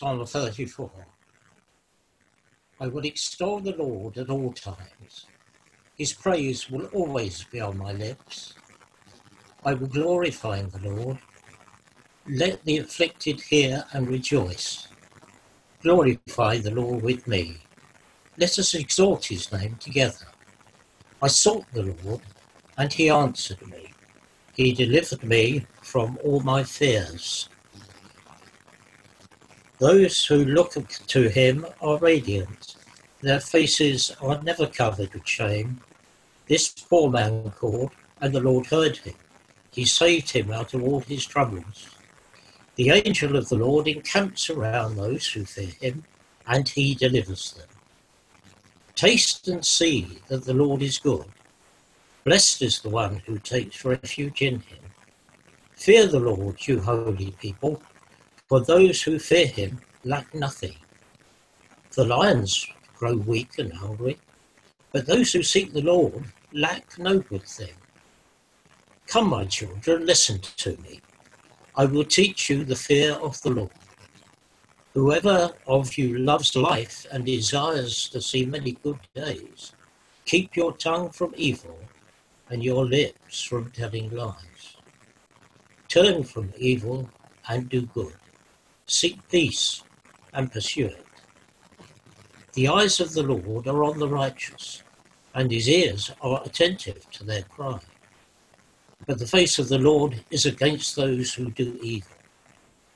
Psalm 0.00 0.24
34. 0.24 0.90
I 2.80 2.86
will 2.86 3.04
extol 3.04 3.60
the 3.60 3.76
Lord 3.76 4.16
at 4.16 4.30
all 4.30 4.50
times. 4.54 5.26
His 5.98 6.14
praise 6.14 6.70
will 6.70 6.86
always 6.86 7.44
be 7.44 7.60
on 7.60 7.76
my 7.76 7.92
lips. 7.92 8.54
I 9.62 9.74
will 9.74 9.88
glorify 9.88 10.62
the 10.62 10.88
Lord. 10.88 11.18
Let 12.26 12.64
the 12.64 12.78
afflicted 12.78 13.42
hear 13.42 13.84
and 13.92 14.08
rejoice. 14.08 14.88
Glorify 15.82 16.56
the 16.56 16.70
Lord 16.70 17.02
with 17.02 17.28
me. 17.28 17.58
Let 18.38 18.58
us 18.58 18.72
exalt 18.72 19.26
his 19.26 19.52
name 19.52 19.76
together. 19.78 20.28
I 21.20 21.28
sought 21.28 21.66
the 21.74 21.94
Lord, 22.02 22.22
and 22.78 22.90
he 22.90 23.10
answered 23.10 23.60
me. 23.66 23.92
He 24.54 24.72
delivered 24.72 25.24
me 25.24 25.66
from 25.82 26.18
all 26.24 26.40
my 26.40 26.64
fears. 26.64 27.50
Those 29.80 30.26
who 30.26 30.44
look 30.44 30.74
to 31.06 31.28
him 31.30 31.64
are 31.80 31.96
radiant. 31.96 32.76
Their 33.22 33.40
faces 33.40 34.14
are 34.20 34.42
never 34.42 34.66
covered 34.66 35.14
with 35.14 35.26
shame. 35.26 35.80
This 36.48 36.68
poor 36.68 37.10
man 37.10 37.50
called, 37.52 37.92
and 38.20 38.34
the 38.34 38.42
Lord 38.42 38.66
heard 38.66 38.98
him. 38.98 39.14
He 39.70 39.86
saved 39.86 40.32
him 40.32 40.52
out 40.52 40.74
of 40.74 40.84
all 40.84 41.00
his 41.00 41.24
troubles. 41.24 41.88
The 42.76 42.90
angel 42.90 43.36
of 43.36 43.48
the 43.48 43.56
Lord 43.56 43.88
encamps 43.88 44.50
around 44.50 44.96
those 44.96 45.26
who 45.28 45.46
fear 45.46 45.72
him, 45.80 46.04
and 46.46 46.68
he 46.68 46.94
delivers 46.94 47.52
them. 47.52 47.68
Taste 48.94 49.48
and 49.48 49.64
see 49.64 50.18
that 50.28 50.44
the 50.44 50.52
Lord 50.52 50.82
is 50.82 50.98
good. 50.98 51.24
Blessed 52.24 52.60
is 52.60 52.82
the 52.82 52.90
one 52.90 53.22
who 53.24 53.38
takes 53.38 53.82
refuge 53.82 54.42
in 54.42 54.60
him. 54.60 54.84
Fear 55.72 56.08
the 56.08 56.20
Lord, 56.20 56.68
you 56.68 56.80
holy 56.80 57.30
people 57.40 57.80
for 58.50 58.58
those 58.58 59.00
who 59.00 59.16
fear 59.16 59.46
him 59.46 59.80
lack 60.02 60.34
nothing. 60.34 60.74
The 61.92 62.04
lions 62.04 62.66
grow 62.96 63.14
weak 63.14 63.60
and 63.60 63.72
hungry, 63.72 64.18
but 64.90 65.06
those 65.06 65.32
who 65.32 65.44
seek 65.44 65.72
the 65.72 65.82
Lord 65.82 66.24
lack 66.52 66.98
no 66.98 67.20
good 67.20 67.44
thing. 67.44 67.74
Come, 69.06 69.30
my 69.30 69.44
children, 69.44 70.04
listen 70.04 70.40
to 70.40 70.76
me. 70.78 71.00
I 71.76 71.84
will 71.84 72.02
teach 72.02 72.50
you 72.50 72.64
the 72.64 72.74
fear 72.74 73.12
of 73.12 73.40
the 73.42 73.50
Lord. 73.50 73.70
Whoever 74.94 75.52
of 75.68 75.96
you 75.96 76.18
loves 76.18 76.56
life 76.56 77.06
and 77.12 77.24
desires 77.24 78.08
to 78.08 78.20
see 78.20 78.44
many 78.46 78.72
good 78.72 78.98
days, 79.14 79.74
keep 80.24 80.56
your 80.56 80.72
tongue 80.72 81.10
from 81.10 81.34
evil 81.36 81.78
and 82.48 82.64
your 82.64 82.84
lips 82.84 83.44
from 83.44 83.70
telling 83.70 84.10
lies. 84.10 84.76
Turn 85.86 86.24
from 86.24 86.52
evil 86.58 87.08
and 87.48 87.68
do 87.68 87.82
good 87.82 88.16
Seek 88.90 89.28
peace 89.28 89.84
and 90.34 90.50
pursue 90.50 90.86
it. 90.86 91.06
The 92.54 92.66
eyes 92.66 92.98
of 92.98 93.12
the 93.12 93.22
Lord 93.22 93.68
are 93.68 93.84
on 93.84 94.00
the 94.00 94.08
righteous, 94.08 94.82
and 95.32 95.48
his 95.48 95.68
ears 95.68 96.10
are 96.20 96.42
attentive 96.44 97.08
to 97.12 97.22
their 97.22 97.44
cry. 97.44 97.78
But 99.06 99.20
the 99.20 99.28
face 99.28 99.60
of 99.60 99.68
the 99.68 99.78
Lord 99.78 100.24
is 100.32 100.44
against 100.44 100.96
those 100.96 101.32
who 101.32 101.52
do 101.52 101.78
evil, 101.80 102.10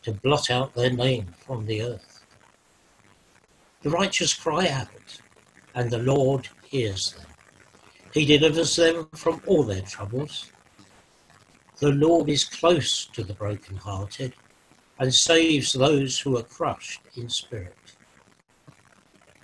to 0.03 0.11
blot 0.11 0.50
out 0.50 0.75
their 0.75 0.91
name 0.91 1.33
from 1.47 1.65
the 1.65 1.83
earth. 1.83 2.25
The 3.83 3.91
righteous 3.91 4.34
cry 4.34 4.67
out, 4.67 5.20
and 5.77 5.92
the 5.92 5.98
Lord 5.98 6.48
hears 6.65 7.12
them. 7.12 7.27
He 8.12 8.27
delivers 8.27 8.75
them 8.75 9.09
from 9.15 9.41
all 9.47 9.62
their 9.62 9.83
troubles. 9.83 10.50
The 11.78 11.92
Lord 11.92 12.28
is 12.28 12.45
close 12.45 13.06
to 13.12 13.22
the 13.22 13.34
brokenhearted 13.34 14.33
and 14.98 15.12
saves 15.12 15.73
those 15.73 16.19
who 16.19 16.37
are 16.37 16.42
crushed 16.42 17.03
in 17.17 17.28
spirit. 17.28 17.77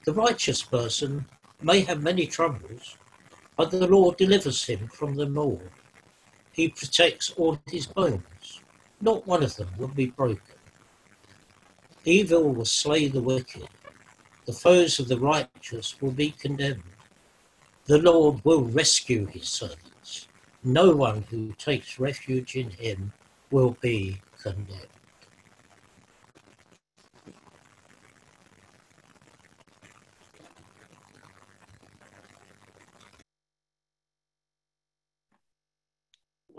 The 0.05 0.13
righteous 0.13 0.63
person 0.63 1.27
may 1.61 1.81
have 1.81 2.03
many 2.03 2.27
troubles, 2.27 2.97
but 3.57 3.71
the 3.71 3.87
Lord 3.87 4.17
delivers 4.17 4.65
him 4.65 4.89
from 4.89 5.15
them 5.15 5.37
all. 5.37 5.63
He 6.53 6.69
protects 6.69 7.31
all 7.37 7.61
his 7.71 7.87
bones, 7.87 8.63
not 9.01 9.27
one 9.27 9.43
of 9.43 9.57
them 9.57 9.69
will 9.79 9.89
be 9.89 10.07
broken. 10.07 10.57
Evil 12.05 12.55
will 12.55 12.65
slay 12.65 13.09
the 13.09 13.21
wicked, 13.21 13.69
the 14.47 14.53
foes 14.53 14.99
of 14.99 15.09
the 15.09 15.19
righteous 15.19 16.01
will 16.01 16.13
be 16.13 16.31
condemned. 16.31 16.83
The 17.85 17.99
Lord 17.99 18.45
will 18.45 18.65
rescue 18.65 19.27
his 19.27 19.49
servants. 19.49 20.29
No 20.65 20.95
one 20.95 21.25
who 21.31 21.53
takes 21.59 21.99
refuge 21.99 22.57
in 22.57 22.71
him 22.71 23.13
will 23.51 23.77
be 23.81 24.21
condemned. 24.43 25.00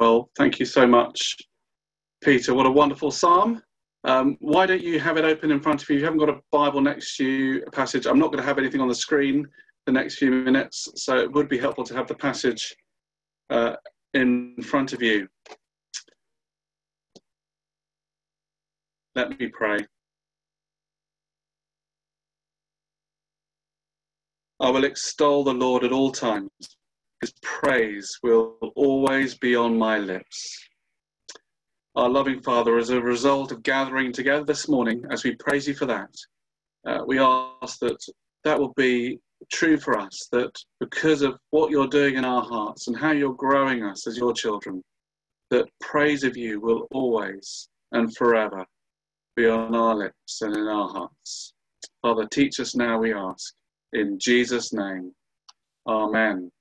Well, 0.01 0.31
thank 0.35 0.59
you 0.59 0.65
so 0.65 0.87
much, 0.87 1.37
Peter. 2.23 2.55
What 2.55 2.65
a 2.65 2.71
wonderful 2.71 3.11
psalm. 3.11 3.61
Um, 4.03 4.35
why 4.39 4.65
don't 4.65 4.81
you 4.81 4.99
have 4.99 5.17
it 5.17 5.25
open 5.25 5.51
in 5.51 5.61
front 5.61 5.83
of 5.83 5.87
you? 5.87 5.97
If 5.97 5.99
you 5.99 6.05
haven't 6.05 6.19
got 6.19 6.29
a 6.29 6.39
Bible 6.51 6.81
next 6.81 7.17
to 7.17 7.23
you, 7.23 7.63
a 7.67 7.69
passage, 7.69 8.07
I'm 8.07 8.17
not 8.17 8.31
going 8.31 8.39
to 8.39 8.43
have 8.43 8.57
anything 8.57 8.81
on 8.81 8.87
the 8.87 8.95
screen 8.95 9.47
the 9.85 9.91
next 9.91 10.15
few 10.15 10.31
minutes, 10.31 10.87
so 10.95 11.17
it 11.17 11.31
would 11.31 11.47
be 11.47 11.59
helpful 11.59 11.83
to 11.83 11.93
have 11.93 12.07
the 12.07 12.15
passage 12.15 12.75
uh, 13.51 13.75
in 14.15 14.55
front 14.63 14.93
of 14.93 15.03
you. 15.03 15.27
Let 19.13 19.39
me 19.39 19.49
pray. 19.49 19.85
I 24.59 24.71
will 24.71 24.85
extol 24.85 25.43
the 25.43 25.53
Lord 25.53 25.83
at 25.83 25.91
all 25.91 26.11
times. 26.11 26.49
His 27.21 27.33
praise 27.43 28.17
will 28.23 28.57
always 28.75 29.35
be 29.35 29.55
on 29.55 29.77
my 29.77 29.99
lips. 29.99 30.59
Our 31.95 32.09
loving 32.09 32.41
Father, 32.41 32.77
as 32.77 32.89
a 32.89 32.99
result 32.99 33.51
of 33.51 33.61
gathering 33.63 34.11
together 34.11 34.43
this 34.43 34.67
morning, 34.67 35.05
as 35.11 35.23
we 35.23 35.35
praise 35.35 35.67
you 35.67 35.75
for 35.75 35.85
that, 35.85 36.09
uh, 36.87 37.03
we 37.05 37.19
ask 37.19 37.79
that 37.79 38.03
that 38.43 38.59
will 38.59 38.73
be 38.75 39.19
true 39.51 39.77
for 39.77 39.99
us, 39.99 40.27
that 40.31 40.51
because 40.79 41.21
of 41.21 41.37
what 41.51 41.69
you're 41.69 41.87
doing 41.87 42.15
in 42.15 42.25
our 42.25 42.41
hearts 42.41 42.87
and 42.87 42.97
how 42.97 43.11
you're 43.11 43.33
growing 43.33 43.83
us 43.83 44.07
as 44.07 44.17
your 44.17 44.33
children, 44.33 44.83
that 45.51 45.69
praise 45.79 46.23
of 46.23 46.35
you 46.35 46.59
will 46.59 46.87
always 46.91 47.69
and 47.91 48.15
forever 48.15 48.65
be 49.35 49.47
on 49.47 49.75
our 49.75 49.93
lips 49.93 50.41
and 50.41 50.55
in 50.55 50.67
our 50.67 50.89
hearts. 50.89 51.53
Father, 52.01 52.25
teach 52.25 52.59
us 52.59 52.75
now, 52.75 52.97
we 52.97 53.13
ask. 53.13 53.53
In 53.93 54.17
Jesus' 54.17 54.73
name, 54.73 55.13
Amen. 55.87 56.51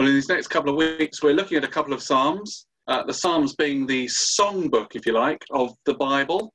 Well, 0.00 0.08
in 0.08 0.14
these 0.14 0.30
next 0.30 0.46
couple 0.46 0.70
of 0.70 0.76
weeks, 0.76 1.22
we're 1.22 1.34
looking 1.34 1.58
at 1.58 1.64
a 1.64 1.68
couple 1.68 1.92
of 1.92 2.02
Psalms. 2.02 2.66
Uh, 2.88 3.02
the 3.02 3.12
Psalms 3.12 3.54
being 3.54 3.86
the 3.86 4.06
songbook, 4.06 4.96
if 4.96 5.04
you 5.04 5.12
like, 5.12 5.44
of 5.50 5.74
the 5.84 5.92
Bible, 5.92 6.54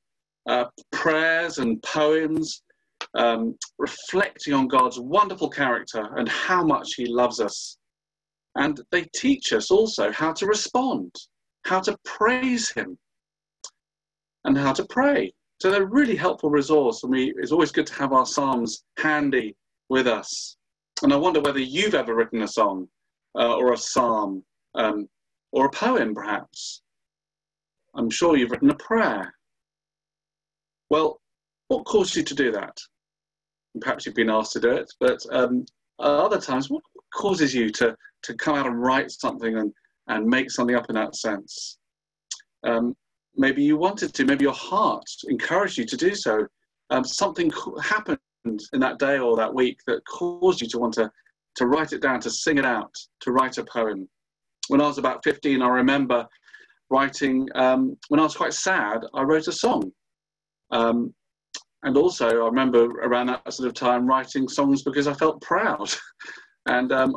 uh, 0.50 0.66
prayers 0.92 1.60
and 1.60 1.80
poems 1.84 2.64
um, 3.14 3.56
reflecting 3.78 4.56
on 4.56 4.68
God's 4.68 5.00
wonderful 5.00 5.48
character 5.48 6.10
and 6.18 6.28
how 6.28 6.64
much 6.64 6.96
He 6.98 7.06
loves 7.06 7.40
us. 7.40 7.78
And 8.56 8.82
they 8.90 9.04
teach 9.16 9.54
us 9.54 9.70
also 9.70 10.12
how 10.12 10.34
to 10.34 10.48
respond, 10.48 11.14
how 11.66 11.82
to 11.82 11.96
praise 12.04 12.72
Him, 12.72 12.98
and 14.46 14.58
how 14.58 14.74
to 14.74 14.86
pray. 14.86 15.32
So 15.62 15.70
they're 15.70 15.84
a 15.84 15.86
really 15.86 16.16
helpful 16.16 16.50
resource, 16.50 17.04
and 17.04 17.12
we, 17.12 17.32
it's 17.38 17.52
always 17.52 17.72
good 17.72 17.86
to 17.86 17.94
have 17.94 18.12
our 18.12 18.26
Psalms 18.26 18.84
handy 18.98 19.56
with 19.90 20.08
us. 20.08 20.58
And 21.04 21.14
I 21.14 21.16
wonder 21.16 21.42
whether 21.42 21.60
you've 21.60 21.94
ever 21.94 22.16
written 22.16 22.42
a 22.42 22.48
song 22.48 22.88
uh, 23.38 23.56
or 23.56 23.74
a 23.74 23.78
psalm 23.78 24.44
um, 24.76 25.08
or 25.52 25.66
a 25.66 25.72
poem, 25.72 26.14
perhaps. 26.14 26.82
I'm 27.96 28.10
sure 28.10 28.36
you've 28.36 28.52
written 28.52 28.70
a 28.70 28.76
prayer. 28.76 29.34
Well, 30.90 31.22
what 31.68 31.86
caused 31.86 32.16
you 32.16 32.24
to 32.24 32.36
do 32.36 32.52
that? 32.52 32.78
perhaps 33.82 34.06
you've 34.06 34.16
been 34.16 34.30
asked 34.30 34.54
to 34.54 34.60
do 34.60 34.72
it, 34.72 34.92
but 35.00 35.20
um, 35.32 35.66
other 36.00 36.40
times, 36.40 36.70
what 36.70 36.84
causes 37.14 37.54
you 37.54 37.70
to, 37.70 37.96
to 38.24 38.34
come 38.36 38.56
out 38.56 38.68
and 38.68 38.82
write 38.82 39.12
something 39.12 39.58
and, 39.58 39.74
and 40.08 40.26
make 40.26 40.52
something 40.52 40.76
up 40.76 40.90
in 40.90 40.96
that 40.96 41.16
sense? 41.16 41.78
Um, 42.64 42.96
maybe 43.36 43.64
you 43.64 43.78
wanted 43.78 44.14
to, 44.14 44.26
maybe 44.26 44.44
your 44.44 44.54
heart 44.54 45.06
encouraged 45.28 45.78
you 45.78 45.86
to 45.86 45.98
do 45.98 46.16
so. 46.16 46.46
Um, 46.90 47.04
something 47.04 47.52
happened 47.82 48.20
in 48.46 48.80
that 48.80 49.00
day 49.00 49.18
or 49.18 49.36
that 49.38 49.54
week 49.54 49.80
that 49.88 50.06
caused 50.06 50.62
you 50.62 50.68
to 50.68 50.80
want 50.80 50.94
to 50.96 51.12
to 51.56 51.68
write 51.68 51.94
it 51.94 52.02
down, 52.02 52.20
to 52.22 52.30
sing 52.30 52.58
it 52.58 52.66
out, 52.66 52.94
to 53.22 53.32
write 53.32 53.58
a 53.58 53.64
poem. 53.66 54.08
When 54.68 54.82
I 54.82 54.88
was 54.88 54.98
about 54.98 55.24
15, 55.24 55.62
I 55.62 55.68
remember 55.68 56.28
writing, 56.90 57.48
um, 57.56 57.98
when 58.10 58.20
I 58.20 58.24
was 58.24 58.36
quite 58.36 58.54
sad, 58.54 59.02
I 59.14 59.22
wrote 59.22 59.48
a 59.48 59.52
song. 59.52 59.92
Um, 60.72 61.14
and 61.84 61.98
also, 61.98 62.28
I 62.28 62.46
remember 62.46 62.86
around 63.02 63.28
that 63.28 63.54
sort 63.54 63.68
of 63.68 63.76
time 63.76 64.08
writing 64.08 64.48
songs 64.48 64.82
because 64.82 65.08
I 65.08 65.14
felt 65.14 65.42
proud 65.42 65.94
and 66.66 66.92
um, 66.92 67.16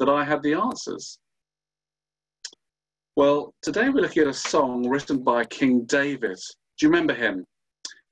that 0.00 0.08
I 0.08 0.24
had 0.24 0.42
the 0.42 0.54
answers. 0.54 1.18
Well, 3.16 3.54
today 3.62 3.88
we're 3.88 4.02
looking 4.02 4.22
at 4.22 4.28
a 4.28 4.34
song 4.34 4.88
written 4.88 5.22
by 5.22 5.44
King 5.44 5.84
David. 5.86 6.38
Do 6.78 6.86
you 6.86 6.88
remember 6.88 7.14
him? 7.14 7.44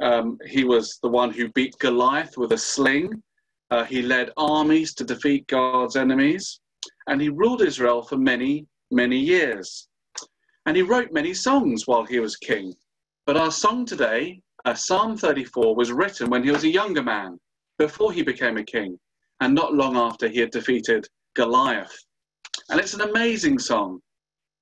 Um, 0.01 0.39
he 0.47 0.65
was 0.65 0.99
the 1.03 1.09
one 1.09 1.31
who 1.31 1.49
beat 1.53 1.79
Goliath 1.79 2.37
with 2.37 2.53
a 2.53 2.59
sling. 2.59 3.23
Uh, 3.71 3.85
he 3.85 4.03
led 4.03 4.31
armies 4.37 4.95
to 4.95 5.05
defeat 5.05 5.47
God's 5.49 5.97
enemies. 5.97 6.61
And 7.09 7.21
he 7.21 7.29
ruled 7.29 7.63
Israel 7.63 8.03
for 8.03 8.17
many, 8.17 8.67
many 8.91 9.19
years. 9.19 9.89
And 10.67 10.77
he 10.77 10.83
wrote 10.83 11.13
many 11.13 11.35
songs 11.35 11.87
while 11.87 12.05
he 12.05 12.21
was 12.21 12.37
king. 12.37 12.75
But 13.27 13.37
our 13.37 13.51
song 13.51 13.85
today, 13.87 14.41
uh, 14.65 14.75
Psalm 14.75 15.17
34, 15.17 15.75
was 15.75 15.93
written 15.93 16.31
when 16.31 16.43
he 16.43 16.51
was 16.51 16.65
a 16.65 16.69
younger 16.69 17.03
man, 17.03 17.39
before 17.79 18.13
he 18.13 18.23
became 18.23 18.57
a 18.57 18.65
king, 18.65 18.99
and 19.41 19.55
not 19.55 19.75
long 19.75 19.97
after 19.97 20.29
he 20.29 20.41
had 20.41 20.51
defeated 20.51 21.07
Goliath. 21.35 21.97
And 22.69 22.81
it's 22.81 22.95
an 22.95 23.03
amazing 23.03 23.59
song 23.59 24.01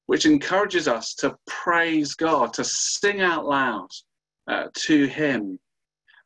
which 0.07 0.27
encourages 0.27 0.87
us 0.89 1.15
to 1.15 1.37
praise 1.47 2.15
God, 2.15 2.53
to 2.55 2.65
sing 2.65 3.21
out 3.21 3.47
loud 3.47 3.89
uh, 4.49 4.65
to 4.75 5.07
Him. 5.07 5.59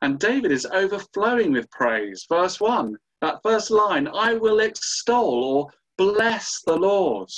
And 0.01 0.19
David 0.19 0.51
is 0.51 0.65
overflowing 0.65 1.51
with 1.51 1.69
praise. 1.71 2.25
Verse 2.29 2.59
1, 2.59 2.95
that 3.21 3.41
first 3.43 3.69
line, 3.69 4.07
I 4.07 4.33
will 4.33 4.61
extol 4.61 5.43
or 5.43 5.67
bless 5.97 6.61
the 6.65 6.75
Lord, 6.75 7.29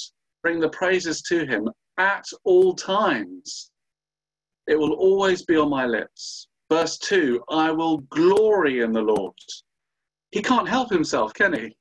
bring 0.43 0.59
the 0.59 0.69
praises 0.69 1.21
to 1.23 1.45
Him 1.45 1.69
at 1.97 2.25
all 2.43 2.75
times. 2.75 3.71
It 4.67 4.77
will 4.77 4.93
always 4.93 5.43
be 5.43 5.57
on 5.57 5.69
my 5.69 5.85
lips. 5.85 6.47
Verse 6.69 6.97
2, 6.99 7.43
I 7.49 7.71
will 7.71 7.97
glory 8.09 8.81
in 8.81 8.93
the 8.93 9.01
Lord. 9.01 9.33
He 10.31 10.41
can't 10.41 10.69
help 10.69 10.89
himself, 10.89 11.33
can 11.33 11.53
he? 11.53 11.75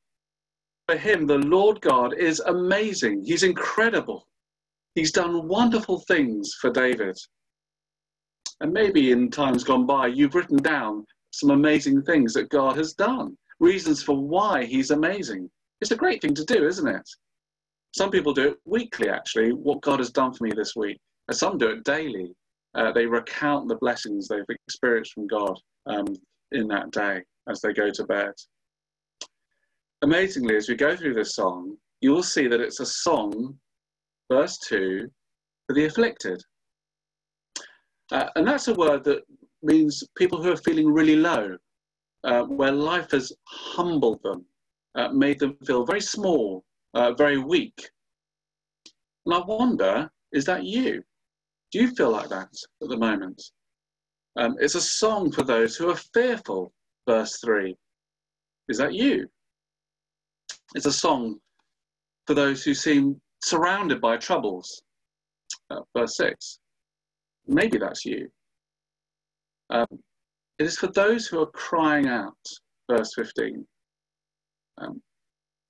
For 0.89 0.97
him, 0.97 1.27
the 1.27 1.39
Lord 1.39 1.81
God 1.81 2.15
is 2.15 2.41
amazing. 2.41 3.23
He's 3.25 3.45
incredible. 3.45 4.27
He's 4.97 5.13
done 5.13 5.47
wonderful 5.47 6.01
things 6.01 6.55
for 6.61 6.71
David. 6.71 7.17
And 8.61 8.73
maybe 8.73 9.13
in 9.13 9.31
times 9.31 9.65
gone 9.65 9.87
by, 9.87 10.09
you've 10.09 10.35
written 10.35 10.59
down 10.59 11.07
some 11.33 11.51
amazing 11.51 12.03
things 12.03 12.35
that 12.35 12.51
God 12.51 12.77
has 12.77 12.93
done, 12.93 13.37
reasons 13.59 14.03
for 14.03 14.17
why 14.17 14.65
he's 14.65 14.91
amazing. 14.91 15.51
It's 15.81 15.93
a 15.93 15.97
great 15.97 16.21
thing 16.21 16.35
to 16.35 16.45
do, 16.45 16.67
isn't 16.67 16.87
it? 16.87 17.09
Some 17.93 18.11
people 18.11 18.35
do 18.35 18.49
it 18.49 18.59
weekly, 18.65 19.09
actually, 19.09 19.53
what 19.53 19.81
God 19.81 19.99
has 19.99 20.11
done 20.11 20.33
for 20.33 20.45
me 20.45 20.53
this 20.53 20.77
week. 20.77 20.99
And 21.29 21.37
some 21.37 21.59
do 21.59 21.71
it 21.71 21.85
daily. 21.85 22.33
Uh, 22.75 22.93
they 22.93 23.07
recount 23.07 23.69
the 23.69 23.77
blessings 23.77 24.29
they've 24.29 24.45
experienced 24.67 25.13
from 25.13 25.27
God 25.27 25.59
um, 25.87 26.07
in 26.53 26.69
that 26.69 26.91
day 26.91 27.23
as 27.49 27.61
they 27.61 27.73
go 27.73 27.91
to 27.91 28.05
bed. 28.05 28.33
Amazingly, 30.03 30.57
as 30.57 30.69
we 30.69 30.77
go 30.77 30.97
through 30.97 31.15
this 31.15 31.35
song, 31.35 31.77
you 32.01 32.13
will 32.13 32.23
see 32.23 32.47
that 32.47 32.61
it's 32.61 32.81
a 32.81 32.87
song 32.87 33.59
verse 34.31 34.59
2, 34.59 35.11
for 35.67 35.75
the 35.75 35.85
afflicted. 35.85 36.43
Uh, 38.13 38.27
and 38.37 38.47
that's 38.47 38.69
a 38.69 38.75
word 38.75 39.05
that 39.05 39.23
means 39.63 40.03
people 40.17 40.43
who 40.43 40.53
are 40.53 40.57
feeling 40.57 40.93
really 40.93 41.17
low, 41.17 41.57
uh, 42.25 42.43
where 42.43 42.73
life 42.73 43.11
has 43.13 43.33
humbled 43.47 44.23
them, 44.23 44.45
uh, 44.97 45.09
made 45.09 45.39
them 45.39 45.57
feel 45.65 45.85
very 45.85 46.01
small, 46.01 46.65
uh, 46.95 47.13
very 47.13 47.39
weak. 47.39 47.91
And 49.27 49.35
I 49.35 49.41
wonder, 49.47 50.11
is 50.33 50.45
that 50.47 50.65
you? 50.65 51.03
Do 51.71 51.81
you 51.81 51.95
feel 51.95 52.11
like 52.11 52.29
that 52.31 52.53
at 52.83 52.89
the 52.89 52.97
moment? 52.97 53.41
Um, 54.37 54.57
it's 54.61 54.75
a 54.75 54.81
song 54.81 55.31
for 55.31 55.43
those 55.43 55.77
who 55.77 55.91
are 55.91 55.97
fearful, 56.15 56.73
verse 57.07 57.39
3. 57.45 57.77
Is 58.69 58.79
that 58.79 58.95
you? 58.95 59.29
It's 60.75 60.87
a 60.87 60.93
song 60.93 61.37
for 62.27 62.35
those 62.35 62.65
who 62.65 62.75
seem 62.75 63.21
surrounded 63.43 64.01
by 64.01 64.17
troubles. 64.17 64.83
Uh, 65.71 65.81
verse 65.97 66.17
6. 66.17 66.59
Maybe 67.51 67.79
that's 67.79 68.05
you. 68.05 68.29
Um, 69.71 69.87
it 70.61 70.67
is 70.67 70.79
for 70.79 70.87
those 70.87 71.27
who 71.27 71.41
are 71.41 71.51
crying 71.51 72.07
out, 72.07 72.37
verse 72.89 73.13
15. 73.17 73.67
Um, 74.79 75.03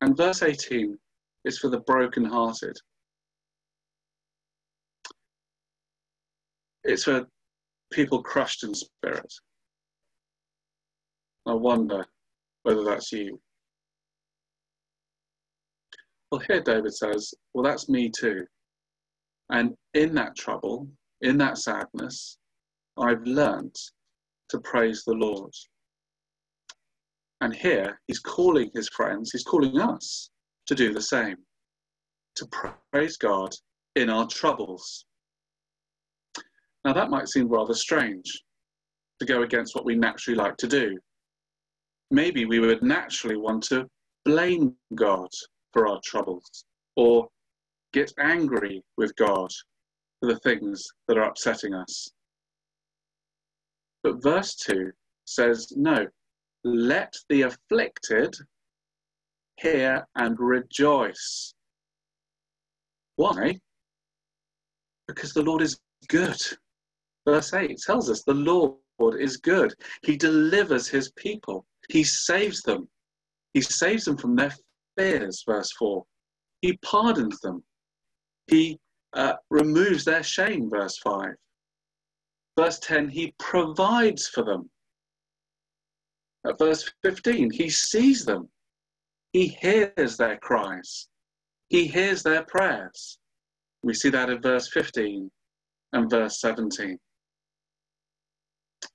and 0.02 0.14
verse 0.14 0.42
18 0.42 0.98
is 1.46 1.58
for 1.58 1.70
the 1.70 1.80
broken-hearted. 1.80 2.76
It's 6.84 7.04
for 7.04 7.26
people 7.90 8.22
crushed 8.22 8.62
in 8.62 8.74
spirit. 8.74 9.32
I 11.46 11.54
wonder 11.54 12.04
whether 12.64 12.84
that's 12.84 13.10
you. 13.10 13.40
Well, 16.30 16.42
here 16.46 16.60
David 16.60 16.94
says, 16.94 17.32
Well, 17.54 17.64
that's 17.64 17.88
me 17.88 18.10
too. 18.10 18.44
And 19.48 19.74
in 19.94 20.14
that 20.16 20.36
trouble, 20.36 20.86
in 21.22 21.36
that 21.38 21.58
sadness, 21.58 22.38
I've 22.98 23.22
learnt 23.22 23.78
to 24.50 24.58
praise 24.60 25.04
the 25.04 25.14
Lord. 25.14 25.52
And 27.40 27.54
here 27.54 28.00
he's 28.06 28.18
calling 28.18 28.70
his 28.74 28.88
friends, 28.88 29.30
he's 29.32 29.44
calling 29.44 29.80
us 29.80 30.30
to 30.66 30.74
do 30.74 30.92
the 30.92 31.00
same, 31.02 31.36
to 32.36 32.46
praise 32.92 33.16
God 33.16 33.50
in 33.96 34.10
our 34.10 34.26
troubles. 34.26 35.04
Now, 36.84 36.92
that 36.92 37.10
might 37.10 37.28
seem 37.28 37.48
rather 37.48 37.74
strange 37.74 38.42
to 39.20 39.26
go 39.26 39.42
against 39.42 39.74
what 39.74 39.84
we 39.84 39.94
naturally 39.94 40.36
like 40.36 40.56
to 40.58 40.66
do. 40.66 40.98
Maybe 42.10 42.44
we 42.44 42.58
would 42.58 42.82
naturally 42.82 43.36
want 43.36 43.62
to 43.64 43.86
blame 44.24 44.74
God 44.94 45.28
for 45.72 45.86
our 45.86 46.00
troubles 46.04 46.64
or 46.96 47.28
get 47.92 48.12
angry 48.18 48.82
with 48.96 49.14
God 49.16 49.50
for 50.20 50.32
the 50.32 50.38
things 50.40 50.86
that 51.08 51.18
are 51.18 51.28
upsetting 51.28 51.74
us. 51.74 52.10
But 54.02 54.22
verse 54.22 54.54
2 54.54 54.92
says, 55.24 55.72
No, 55.76 56.06
let 56.64 57.14
the 57.28 57.42
afflicted 57.42 58.34
hear 59.58 60.06
and 60.16 60.38
rejoice. 60.38 61.54
Why? 63.16 63.58
Because 65.08 65.32
the 65.32 65.42
Lord 65.42 65.62
is 65.62 65.78
good. 66.08 66.36
Verse 67.26 67.52
8 67.52 67.78
tells 67.84 68.10
us 68.10 68.22
the 68.22 68.34
Lord 68.34 68.76
is 69.18 69.36
good. 69.36 69.74
He 70.02 70.16
delivers 70.16 70.88
his 70.88 71.10
people, 71.12 71.66
he 71.88 72.04
saves 72.04 72.62
them. 72.62 72.88
He 73.52 73.60
saves 73.60 74.04
them 74.04 74.16
from 74.16 74.36
their 74.36 74.52
fears, 74.96 75.42
verse 75.46 75.72
4. 75.78 76.04
He 76.62 76.78
pardons 76.78 77.40
them. 77.40 77.64
He 78.46 78.78
uh, 79.12 79.34
removes 79.50 80.04
their 80.04 80.22
shame, 80.22 80.70
verse 80.70 80.98
5. 80.98 81.34
Verse 82.58 82.78
10, 82.80 83.08
he 83.08 83.34
provides 83.38 84.28
for 84.28 84.44
them. 84.44 84.70
At 86.46 86.58
verse 86.58 86.90
15, 87.02 87.50
he 87.50 87.68
sees 87.70 88.24
them. 88.24 88.48
He 89.32 89.48
hears 89.48 90.16
their 90.16 90.38
cries. 90.38 91.08
He 91.68 91.86
hears 91.86 92.22
their 92.22 92.44
prayers. 92.44 93.18
We 93.82 93.94
see 93.94 94.10
that 94.10 94.30
in 94.30 94.42
verse 94.42 94.68
15 94.72 95.30
and 95.92 96.10
verse 96.10 96.40
17. 96.40 96.98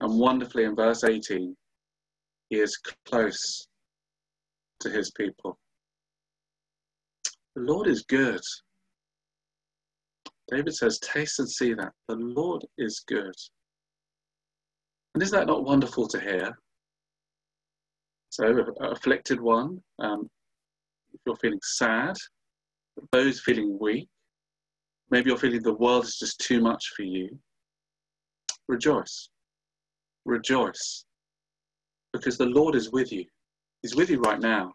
And 0.01 0.19
wonderfully 0.19 0.65
in 0.65 0.75
verse 0.75 1.03
18, 1.03 1.55
he 2.49 2.59
is 2.59 2.77
close 3.05 3.67
to 4.81 4.89
his 4.89 5.11
people. 5.11 5.57
The 7.55 7.61
Lord 7.61 7.87
is 7.87 8.03
good. 8.03 8.41
David 10.51 10.75
says, 10.75 10.99
Taste 10.99 11.39
and 11.39 11.49
see 11.49 11.73
that. 11.73 11.91
The 12.07 12.15
Lord 12.15 12.63
is 12.77 13.03
good. 13.07 13.33
And 15.13 15.23
is 15.23 15.31
that 15.31 15.47
not 15.47 15.63
wonderful 15.63 16.07
to 16.09 16.19
hear? 16.19 16.57
So, 18.29 18.65
afflicted 18.81 19.39
one, 19.39 19.81
um, 19.99 20.29
if 21.13 21.21
you're 21.25 21.37
feeling 21.37 21.61
sad, 21.63 22.15
those 23.11 23.39
feeling 23.39 23.77
weak, 23.79 24.09
maybe 25.09 25.29
you're 25.29 25.37
feeling 25.37 25.63
the 25.63 25.73
world 25.73 26.03
is 26.03 26.17
just 26.17 26.39
too 26.39 26.59
much 26.59 26.91
for 26.95 27.03
you, 27.03 27.39
rejoice. 28.67 29.29
Rejoice. 30.25 31.05
Because 32.11 32.37
the 32.37 32.47
Lord 32.47 32.75
is 32.75 32.91
with 32.91 33.11
you. 33.11 33.25
He's 33.81 33.95
with 33.95 34.09
you 34.09 34.19
right 34.19 34.39
now. 34.39 34.73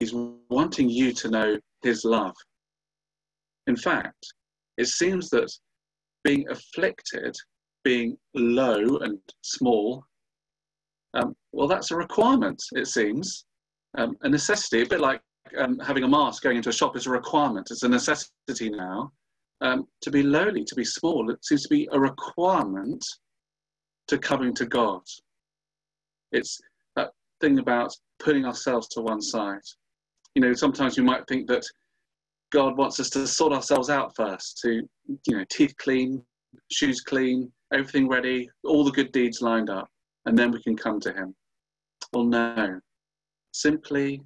He's 0.00 0.12
wanting 0.50 0.90
you 0.90 1.12
to 1.12 1.30
know 1.30 1.58
his 1.82 2.04
love. 2.04 2.34
In 3.66 3.76
fact, 3.76 4.34
it 4.76 4.86
seems 4.86 5.28
that 5.30 5.50
being 6.24 6.46
afflicted, 6.50 7.34
being 7.84 8.16
low 8.34 8.98
and 8.98 9.18
small, 9.42 10.04
um, 11.14 11.34
well, 11.52 11.68
that's 11.68 11.90
a 11.90 11.96
requirement, 11.96 12.62
it 12.72 12.86
seems, 12.86 13.46
um, 13.96 14.16
a 14.22 14.28
necessity, 14.28 14.82
a 14.82 14.86
bit 14.86 15.00
like 15.00 15.20
um, 15.56 15.78
having 15.78 16.04
a 16.04 16.08
mask 16.08 16.42
going 16.42 16.56
into 16.56 16.68
a 16.68 16.72
shop 16.72 16.96
is 16.96 17.06
a 17.06 17.10
requirement. 17.10 17.68
It's 17.70 17.84
a 17.84 17.88
necessity 17.88 18.68
now. 18.68 19.12
Um, 19.62 19.86
to 20.02 20.10
be 20.10 20.22
lowly, 20.22 20.64
to 20.64 20.74
be 20.74 20.84
small, 20.84 21.30
it 21.30 21.42
seems 21.44 21.62
to 21.62 21.68
be 21.68 21.88
a 21.92 21.98
requirement 21.98 23.02
to 24.08 24.18
coming 24.18 24.52
to 24.54 24.66
God. 24.66 25.00
It's 26.32 26.60
that 26.96 27.12
thing 27.40 27.58
about 27.58 27.94
putting 28.18 28.44
ourselves 28.44 28.88
to 28.88 29.00
one 29.00 29.22
side 29.22 29.62
you 30.36 30.42
know, 30.42 30.52
sometimes 30.52 30.98
you 30.98 31.02
might 31.02 31.26
think 31.26 31.48
that 31.48 31.64
God 32.56 32.78
wants 32.78 32.98
us 33.00 33.10
to 33.10 33.26
sort 33.26 33.52
ourselves 33.52 33.90
out 33.90 34.16
first, 34.16 34.56
to, 34.62 34.80
you 35.26 35.36
know, 35.36 35.44
teeth 35.50 35.74
clean, 35.76 36.24
shoes 36.72 37.02
clean, 37.02 37.52
everything 37.70 38.08
ready, 38.08 38.48
all 38.64 38.82
the 38.82 38.92
good 38.92 39.12
deeds 39.12 39.42
lined 39.42 39.68
up, 39.68 39.90
and 40.24 40.38
then 40.38 40.50
we 40.50 40.62
can 40.62 40.74
come 40.74 40.98
to 41.00 41.12
Him. 41.12 41.34
Well, 42.14 42.24
no. 42.24 42.80
Simply 43.52 44.22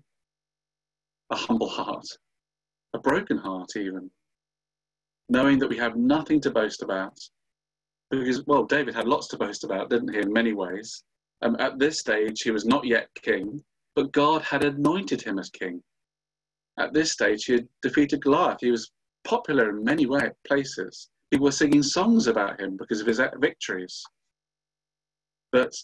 a 1.30 1.34
humble 1.34 1.68
heart, 1.68 2.06
a 2.94 3.00
broken 3.00 3.36
heart, 3.36 3.70
even, 3.76 4.08
knowing 5.28 5.58
that 5.58 5.68
we 5.68 5.78
have 5.78 5.96
nothing 5.96 6.40
to 6.42 6.52
boast 6.52 6.82
about. 6.82 7.18
Because, 8.12 8.46
well, 8.46 8.62
David 8.62 8.94
had 8.94 9.08
lots 9.08 9.26
to 9.28 9.38
boast 9.38 9.64
about, 9.64 9.90
didn't 9.90 10.14
he, 10.14 10.20
in 10.20 10.32
many 10.32 10.52
ways? 10.52 11.02
Um, 11.42 11.56
at 11.58 11.80
this 11.80 11.98
stage, 11.98 12.42
he 12.42 12.52
was 12.52 12.64
not 12.64 12.86
yet 12.86 13.08
king, 13.20 13.60
but 13.96 14.12
God 14.12 14.42
had 14.42 14.62
anointed 14.62 15.20
him 15.20 15.40
as 15.40 15.50
king. 15.50 15.82
At 16.80 16.94
this 16.94 17.12
stage, 17.12 17.44
he 17.44 17.52
had 17.52 17.68
defeated 17.82 18.22
Goliath. 18.22 18.60
He 18.62 18.70
was 18.70 18.90
popular 19.24 19.68
in 19.68 19.84
many 19.84 20.06
way, 20.06 20.30
places. 20.46 21.10
People 21.30 21.44
were 21.44 21.52
singing 21.52 21.82
songs 21.82 22.26
about 22.26 22.58
him 22.58 22.78
because 22.78 23.02
of 23.02 23.06
his 23.06 23.20
victories. 23.38 24.02
But 25.52 25.74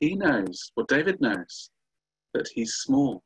he 0.00 0.16
knows, 0.16 0.72
well, 0.76 0.84
David 0.86 1.20
knows, 1.20 1.70
that 2.34 2.48
he's 2.52 2.74
small, 2.74 3.22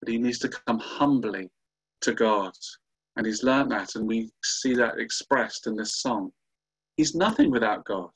that 0.00 0.12
he 0.12 0.16
needs 0.16 0.38
to 0.40 0.48
come 0.48 0.78
humbly 0.78 1.50
to 2.02 2.14
God. 2.14 2.52
And 3.16 3.26
he's 3.26 3.42
learned 3.42 3.72
that, 3.72 3.96
and 3.96 4.06
we 4.06 4.30
see 4.44 4.74
that 4.74 5.00
expressed 5.00 5.66
in 5.66 5.74
this 5.74 5.96
song. 5.96 6.30
He's 6.96 7.16
nothing 7.16 7.50
without 7.50 7.84
God. 7.84 8.10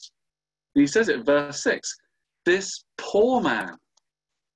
And 0.74 0.82
he 0.82 0.86
says 0.86 1.08
it 1.08 1.16
in 1.16 1.24
verse 1.24 1.60
6 1.64 1.96
This 2.44 2.84
poor 2.98 3.40
man 3.40 3.76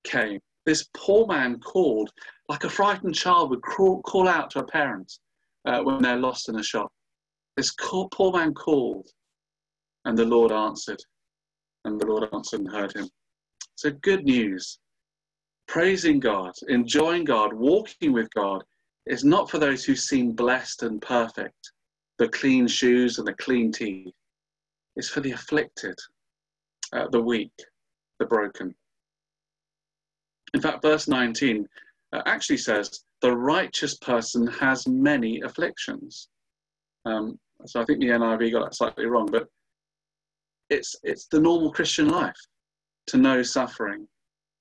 came. 0.04 0.38
This 0.66 0.88
poor 0.94 1.26
man 1.26 1.58
called, 1.58 2.10
like 2.50 2.64
a 2.64 2.68
frightened 2.68 3.14
child 3.14 3.48
would 3.48 3.62
crawl, 3.62 4.02
call 4.02 4.26
out 4.26 4.50
to 4.50 4.58
a 4.58 4.64
parent 4.64 5.20
uh, 5.66 5.80
when 5.82 6.02
they're 6.02 6.16
lost 6.16 6.48
in 6.48 6.58
a 6.58 6.62
shop. 6.62 6.92
This 7.56 7.72
poor 7.78 8.32
man 8.32 8.54
called, 8.54 9.06
and 10.04 10.18
the 10.18 10.24
Lord 10.24 10.50
answered. 10.50 11.00
And 11.84 12.00
the 12.00 12.06
Lord 12.06 12.28
answered 12.32 12.60
and 12.60 12.72
heard 12.72 12.92
him. 12.92 13.08
So, 13.76 13.92
good 14.02 14.24
news. 14.24 14.80
Praising 15.68 16.18
God, 16.18 16.52
enjoying 16.66 17.22
God, 17.22 17.52
walking 17.52 18.12
with 18.12 18.28
God 18.34 18.64
is 19.06 19.22
not 19.22 19.48
for 19.48 19.58
those 19.58 19.84
who 19.84 19.94
seem 19.94 20.32
blessed 20.32 20.82
and 20.82 21.00
perfect, 21.00 21.70
the 22.18 22.28
clean 22.28 22.66
shoes 22.66 23.18
and 23.18 23.28
the 23.28 23.34
clean 23.34 23.70
teeth. 23.70 24.12
It's 24.96 25.08
for 25.08 25.20
the 25.20 25.30
afflicted, 25.30 25.96
uh, 26.92 27.06
the 27.12 27.22
weak, 27.22 27.54
the 28.18 28.26
broken. 28.26 28.74
In 30.52 30.60
fact, 30.60 30.82
verse 30.82 31.06
19 31.06 31.64
uh, 31.64 31.66
actually 32.12 32.56
says, 32.58 33.04
the 33.22 33.36
righteous 33.36 33.96
person 33.98 34.46
has 34.46 34.86
many 34.86 35.40
afflictions. 35.42 36.28
Um, 37.04 37.38
so 37.66 37.80
I 37.80 37.84
think 37.84 38.00
the 38.00 38.08
NIV 38.08 38.52
got 38.52 38.64
that 38.64 38.74
slightly 38.74 39.06
wrong, 39.06 39.28
but 39.30 39.46
it's, 40.70 40.96
it's 41.02 41.26
the 41.26 41.40
normal 41.40 41.72
Christian 41.72 42.08
life 42.08 42.36
to 43.08 43.18
know 43.18 43.42
suffering. 43.42 44.06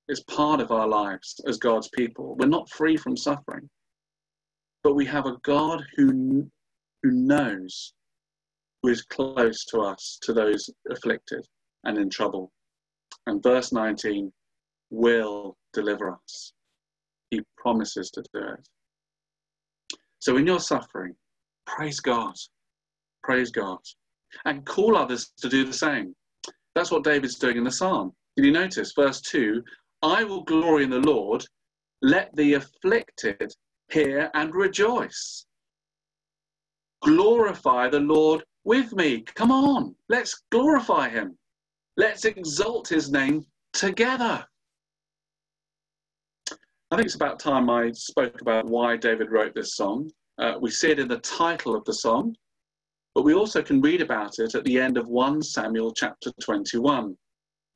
It's 0.07 0.23
part 0.23 0.59
of 0.59 0.71
our 0.71 0.87
lives 0.87 1.39
as 1.47 1.57
God's 1.57 1.89
people. 1.89 2.35
We're 2.37 2.47
not 2.47 2.69
free 2.69 2.97
from 2.97 3.15
suffering, 3.15 3.69
but 4.83 4.95
we 4.95 5.05
have 5.05 5.25
a 5.25 5.37
God 5.43 5.83
who, 5.95 6.49
who 7.03 7.11
knows, 7.11 7.93
who 8.81 8.89
is 8.89 9.03
close 9.03 9.65
to 9.65 9.81
us, 9.81 10.17
to 10.23 10.33
those 10.33 10.69
afflicted 10.89 11.45
and 11.83 11.97
in 11.97 12.09
trouble. 12.09 12.51
And 13.27 13.41
verse 13.43 13.71
19 13.71 14.31
will 14.89 15.55
deliver 15.73 16.11
us. 16.11 16.53
He 17.31 17.41
promises 17.57 18.09
to 18.11 18.23
do 18.33 18.39
it. 18.39 18.67
So 20.19 20.37
in 20.37 20.47
your 20.47 20.59
suffering, 20.59 21.15
praise 21.65 21.99
God. 21.99 22.35
Praise 23.23 23.51
God. 23.51 23.79
And 24.45 24.65
call 24.65 24.97
others 24.97 25.31
to 25.39 25.49
do 25.49 25.65
the 25.65 25.73
same. 25.73 26.15
That's 26.75 26.91
what 26.91 27.03
David's 27.03 27.35
doing 27.35 27.57
in 27.57 27.63
the 27.63 27.71
psalm. 27.71 28.13
Did 28.35 28.45
you 28.45 28.51
notice? 28.51 28.93
Verse 28.95 29.21
2 29.21 29.63
I 30.01 30.23
will 30.23 30.43
glory 30.43 30.83
in 30.83 30.89
the 30.89 30.99
Lord. 30.99 31.45
Let 32.01 32.33
the 32.35 32.53
afflicted 32.53 33.53
hear 33.91 34.31
and 34.33 34.55
rejoice. 34.55 35.45
Glorify 37.01 37.89
the 37.89 37.99
Lord 37.99 38.43
with 38.63 38.93
me. 38.93 39.21
Come 39.35 39.51
on, 39.51 39.95
let's 40.07 40.43
glorify 40.51 41.09
him. 41.09 41.37
Let's 41.97 42.23
exalt 42.25 42.87
his 42.87 43.11
name 43.11 43.45
together. 43.73 44.45
I 46.91 46.95
think 46.95 47.05
it's 47.05 47.15
about 47.15 47.39
time 47.39 47.69
I 47.69 47.91
spoke 47.91 48.41
about 48.41 48.65
why 48.65 48.97
David 48.97 49.29
wrote 49.29 49.53
this 49.53 49.75
song. 49.75 50.09
Uh, 50.39 50.55
we 50.59 50.71
see 50.71 50.89
it 50.89 50.97
in 50.97 51.07
the 51.07 51.19
title 51.19 51.75
of 51.75 51.85
the 51.85 51.93
song, 51.93 52.35
but 53.13 53.23
we 53.23 53.35
also 53.35 53.61
can 53.61 53.79
read 53.79 54.01
about 54.01 54.39
it 54.39 54.55
at 54.55 54.63
the 54.63 54.79
end 54.79 54.97
of 54.97 55.07
1 55.07 55.43
Samuel 55.43 55.93
chapter 55.93 56.31
21. 56.41 57.15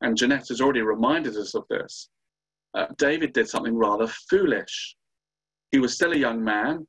And 0.02 0.18
Jeanette 0.18 0.48
has 0.48 0.62
already 0.62 0.82
reminded 0.82 1.38
us 1.38 1.54
of 1.54 1.64
this. 1.70 2.10
Uh, 2.74 2.88
David 2.98 3.34
did 3.34 3.48
something 3.48 3.76
rather 3.76 4.08
foolish. 4.08 4.96
He 5.72 5.78
was 5.78 5.94
still 5.94 6.14
a 6.14 6.18
young 6.18 6.44
man. 6.44 6.88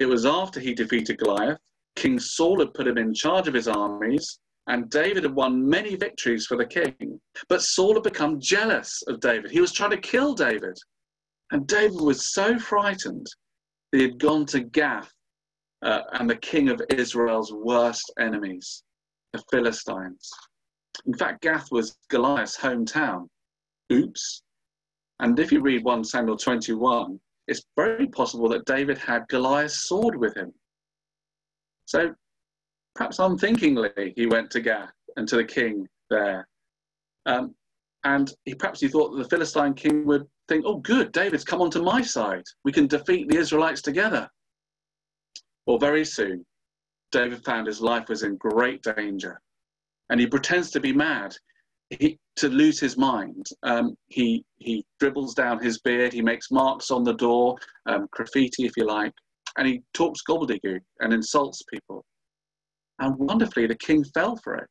It 0.00 0.06
was 0.06 0.26
after 0.26 0.60
he 0.60 0.74
defeated 0.74 1.18
Goliath. 1.18 1.60
King 1.96 2.18
Saul 2.18 2.58
had 2.58 2.74
put 2.74 2.86
him 2.86 2.98
in 2.98 3.14
charge 3.14 3.48
of 3.48 3.54
his 3.54 3.68
armies, 3.68 4.38
and 4.66 4.90
David 4.90 5.22
had 5.22 5.34
won 5.34 5.66
many 5.66 5.96
victories 5.96 6.44
for 6.44 6.58
the 6.58 6.66
king. 6.66 7.18
But 7.48 7.62
Saul 7.62 7.94
had 7.94 8.02
become 8.02 8.38
jealous 8.38 9.02
of 9.08 9.20
David. 9.20 9.50
He 9.50 9.62
was 9.62 9.72
trying 9.72 9.92
to 9.92 9.96
kill 9.96 10.34
David. 10.34 10.78
And 11.50 11.66
David 11.66 12.00
was 12.00 12.32
so 12.32 12.58
frightened 12.58 13.26
he 13.92 14.02
had 14.02 14.18
gone 14.18 14.44
to 14.46 14.60
Gath 14.60 15.10
uh, 15.82 16.02
and 16.12 16.28
the 16.28 16.36
king 16.36 16.68
of 16.68 16.82
Israel's 16.90 17.52
worst 17.52 18.12
enemies, 18.18 18.82
the 19.32 19.42
Philistines. 19.50 20.30
In 21.06 21.14
fact, 21.14 21.42
Gath 21.42 21.70
was 21.70 21.96
Goliath's 22.10 22.58
hometown. 22.58 23.28
Oops. 23.92 24.42
And 25.20 25.38
if 25.38 25.50
you 25.50 25.60
read 25.60 25.84
1 25.84 26.04
Samuel 26.04 26.36
21, 26.36 27.18
it's 27.46 27.62
very 27.76 28.06
possible 28.08 28.48
that 28.50 28.66
David 28.66 28.98
had 28.98 29.26
Goliath's 29.28 29.84
sword 29.88 30.16
with 30.16 30.36
him. 30.36 30.52
So 31.86 32.14
perhaps 32.94 33.18
unthinkingly, 33.18 34.12
he 34.16 34.26
went 34.26 34.50
to 34.50 34.60
Gath 34.60 34.92
and 35.16 35.26
to 35.28 35.36
the 35.36 35.44
king 35.44 35.88
there. 36.10 36.46
Um, 37.24 37.54
and 38.04 38.32
he 38.44 38.54
perhaps 38.54 38.80
he 38.80 38.88
thought 38.88 39.10
that 39.10 39.22
the 39.22 39.28
Philistine 39.28 39.74
king 39.74 40.04
would 40.06 40.26
think, 40.48 40.64
oh, 40.66 40.78
good, 40.78 41.12
David's 41.12 41.44
come 41.44 41.60
onto 41.60 41.82
my 41.82 42.02
side. 42.02 42.44
We 42.64 42.72
can 42.72 42.86
defeat 42.86 43.28
the 43.28 43.36
Israelites 43.36 43.82
together. 43.82 44.28
Well, 45.66 45.78
very 45.78 46.04
soon, 46.04 46.44
David 47.12 47.44
found 47.44 47.66
his 47.66 47.80
life 47.80 48.08
was 48.08 48.22
in 48.22 48.36
great 48.36 48.82
danger. 48.82 49.40
And 50.10 50.18
he 50.18 50.26
pretends 50.26 50.70
to 50.70 50.80
be 50.80 50.92
mad, 50.92 51.36
he, 51.90 52.18
to 52.36 52.48
lose 52.48 52.80
his 52.80 52.96
mind. 52.96 53.46
Um, 53.62 53.94
he, 54.06 54.44
he 54.56 54.84
dribbles 55.00 55.34
down 55.34 55.62
his 55.62 55.80
beard, 55.80 56.12
he 56.12 56.22
makes 56.22 56.50
marks 56.50 56.90
on 56.90 57.04
the 57.04 57.14
door, 57.14 57.56
um, 57.86 58.08
graffiti, 58.10 58.64
if 58.64 58.76
you 58.76 58.86
like, 58.86 59.12
and 59.58 59.66
he 59.66 59.82
talks 59.92 60.22
gobbledygook 60.28 60.80
and 61.00 61.12
insults 61.12 61.62
people. 61.72 62.04
And 63.00 63.16
wonderfully, 63.16 63.66
the 63.66 63.76
king 63.76 64.04
fell 64.14 64.36
for 64.36 64.56
it. 64.56 64.70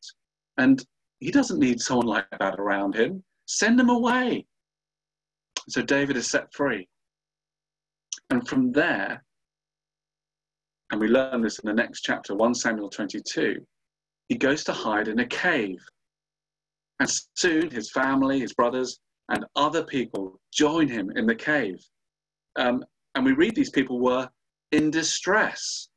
And 0.57 0.83
he 1.19 1.31
doesn't 1.31 1.59
need 1.59 1.79
someone 1.79 2.07
like 2.07 2.25
that 2.39 2.59
around 2.59 2.95
him. 2.95 3.23
Send 3.45 3.79
him 3.79 3.89
away. 3.89 4.45
So 5.69 5.81
David 5.81 6.17
is 6.17 6.27
set 6.27 6.53
free. 6.53 6.87
And 8.29 8.47
from 8.47 8.71
there, 8.71 9.23
and 10.91 11.01
we 11.01 11.07
learn 11.07 11.41
this 11.41 11.59
in 11.59 11.67
the 11.67 11.73
next 11.73 12.01
chapter, 12.01 12.35
1 12.35 12.55
Samuel 12.55 12.89
22, 12.89 13.65
he 14.29 14.35
goes 14.35 14.63
to 14.65 14.73
hide 14.73 15.07
in 15.07 15.19
a 15.19 15.27
cave. 15.27 15.79
And 16.99 17.09
soon 17.35 17.69
his 17.69 17.91
family, 17.91 18.39
his 18.39 18.53
brothers, 18.53 18.99
and 19.29 19.45
other 19.55 19.83
people 19.83 20.39
join 20.53 20.87
him 20.87 21.11
in 21.15 21.25
the 21.25 21.35
cave. 21.35 21.79
Um, 22.55 22.83
and 23.15 23.25
we 23.25 23.33
read 23.33 23.55
these 23.55 23.69
people 23.69 23.99
were 23.99 24.29
in 24.71 24.89
distress. 24.89 25.89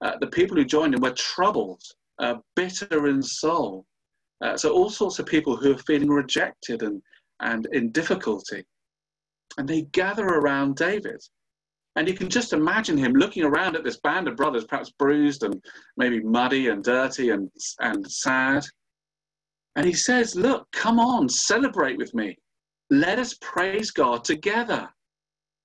Uh, 0.00 0.12
the 0.20 0.26
people 0.28 0.56
who 0.56 0.64
joined 0.64 0.94
him 0.94 1.00
were 1.00 1.12
troubled, 1.12 1.82
uh, 2.18 2.36
bitter 2.56 3.08
in 3.08 3.22
soul. 3.22 3.84
Uh, 4.40 4.56
so, 4.56 4.72
all 4.72 4.88
sorts 4.88 5.18
of 5.18 5.26
people 5.26 5.56
who 5.56 5.74
are 5.74 5.78
feeling 5.78 6.08
rejected 6.08 6.82
and, 6.82 7.02
and 7.40 7.66
in 7.72 7.90
difficulty. 7.90 8.64
And 9.56 9.66
they 9.66 9.82
gather 9.92 10.26
around 10.26 10.76
David. 10.76 11.20
And 11.96 12.06
you 12.06 12.14
can 12.14 12.28
just 12.28 12.52
imagine 12.52 12.96
him 12.96 13.12
looking 13.14 13.44
around 13.44 13.74
at 13.74 13.82
this 13.82 13.98
band 13.98 14.28
of 14.28 14.36
brothers, 14.36 14.64
perhaps 14.64 14.92
bruised 14.98 15.42
and 15.42 15.60
maybe 15.96 16.20
muddy 16.22 16.68
and 16.68 16.84
dirty 16.84 17.30
and, 17.30 17.50
and 17.80 18.08
sad. 18.10 18.64
And 19.74 19.86
he 19.86 19.94
says, 19.94 20.36
Look, 20.36 20.70
come 20.72 21.00
on, 21.00 21.28
celebrate 21.28 21.98
with 21.98 22.14
me. 22.14 22.36
Let 22.90 23.18
us 23.18 23.36
praise 23.40 23.90
God 23.90 24.24
together 24.24 24.88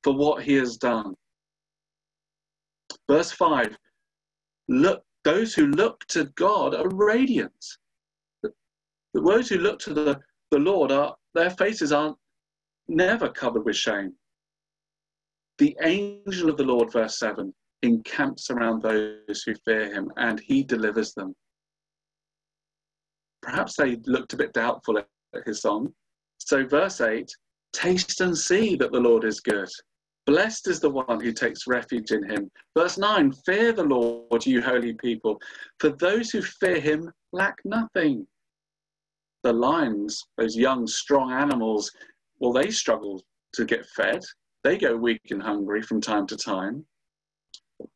for 0.04 0.14
what 0.14 0.44
he 0.44 0.56
has 0.56 0.78
done. 0.78 1.14
Verse 3.08 3.32
5 3.32 3.78
Look, 4.70 5.04
those 5.24 5.54
who 5.54 5.68
look 5.68 6.04
to 6.08 6.26
God 6.36 6.74
are 6.74 6.90
radiant. 6.90 7.54
The 8.42 8.52
Those 9.14 9.50
who 9.50 9.58
look 9.58 9.80
to 9.80 9.94
the, 9.94 10.20
the 10.52 10.60
Lord 10.60 10.92
are 10.92 11.16
their 11.34 11.52
faces 11.52 11.92
aren't 11.92 12.18
never 12.88 13.30
covered 13.30 13.66
with 13.66 13.76
shame. 13.76 14.14
The 15.58 15.78
angel 15.82 16.50
of 16.50 16.58
the 16.58 16.64
Lord, 16.64 16.92
verse 16.92 17.20
7, 17.20 17.54
encamps 17.84 18.50
around 18.50 18.82
those 18.82 19.44
who 19.44 19.54
fear 19.66 19.94
him 19.94 20.12
and 20.18 20.40
he 20.40 20.64
delivers 20.64 21.14
them. 21.14 21.36
Perhaps 23.42 23.76
they 23.76 23.98
looked 24.06 24.34
a 24.34 24.38
bit 24.38 24.54
doubtful 24.54 24.98
at 24.98 25.08
his 25.46 25.62
song. 25.62 25.94
So, 26.38 26.66
verse 26.66 27.02
8 27.02 27.30
Taste 27.74 28.22
and 28.22 28.38
see 28.38 28.76
that 28.76 28.92
the 28.92 29.00
Lord 29.00 29.26
is 29.26 29.40
good. 29.40 29.70
Blessed 30.26 30.70
is 30.70 30.80
the 30.80 30.90
one 30.90 31.20
who 31.20 31.34
takes 31.34 31.68
refuge 31.68 32.12
in 32.12 32.24
him. 32.30 32.50
Verse 32.78 32.98
9 32.98 33.32
Fear 33.46 33.74
the 33.74 33.84
Lord, 33.84 34.46
you 34.46 34.62
holy 34.62 34.94
people, 34.94 35.40
for 35.80 35.90
those 35.90 36.30
who 36.30 36.42
fear 36.42 36.80
him 36.80 37.12
lack 37.34 37.58
nothing. 37.66 38.26
The 39.44 39.52
lions, 39.52 40.24
those 40.38 40.56
young, 40.56 40.88
strong 40.88 41.34
animals, 41.34 41.92
well, 42.44 42.52
they 42.52 42.70
struggle 42.72 43.24
to 43.54 43.64
get 43.64 43.86
fed. 43.96 44.20
They 44.66 44.78
go 44.78 44.98
weak 44.98 45.22
and 45.32 45.42
hungry 45.42 45.82
from 45.82 46.02
time 46.02 46.28
to 46.28 46.36
time. 46.36 46.86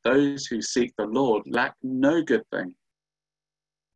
Those 0.06 0.46
who 0.46 0.62
seek 0.62 0.94
the 0.98 1.06
Lord 1.06 1.44
lack 1.48 1.76
no 1.84 2.22
good 2.24 2.44
thing. 2.54 2.74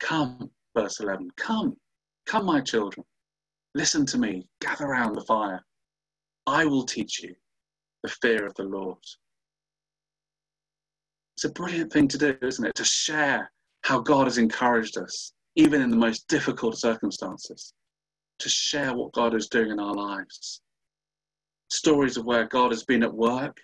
Come, 0.02 0.52
verse 0.78 1.00
11, 1.00 1.30
come, 1.38 1.78
come, 2.26 2.46
my 2.46 2.60
children. 2.60 3.06
Listen 3.76 4.06
to 4.08 4.18
me, 4.18 4.46
gather 4.60 4.88
round 4.88 5.16
the 5.16 5.22
fire. 5.22 5.62
I 6.46 6.66
will 6.66 6.84
teach 6.84 7.24
you 7.24 7.34
the 8.04 8.10
fear 8.22 8.46
of 8.46 8.54
the 8.56 8.64
Lord. 8.64 8.98
It's 11.38 11.46
a 11.46 11.52
brilliant 11.52 11.94
thing 11.94 12.10
to 12.10 12.18
do, 12.18 12.36
isn't 12.42 12.66
it? 12.66 12.76
To 12.76 12.84
share 12.84 13.50
how 13.84 14.02
God 14.02 14.28
has 14.28 14.38
encouraged 14.38 14.98
us, 14.98 15.32
even 15.56 15.82
in 15.82 15.90
the 15.90 15.96
most 15.96 16.28
difficult 16.28 16.78
circumstances, 16.78 17.74
to 18.42 18.50
share 18.50 18.94
what 18.94 19.14
God 19.14 19.34
is 19.36 19.48
doing 19.48 19.72
in 19.72 19.80
our 19.80 19.94
lives. 19.94 20.62
Stories 21.70 22.18
of 22.18 22.26
where 22.26 22.46
God 22.46 22.72
has 22.72 22.84
been 22.84 23.04
at 23.04 23.14
work, 23.14 23.58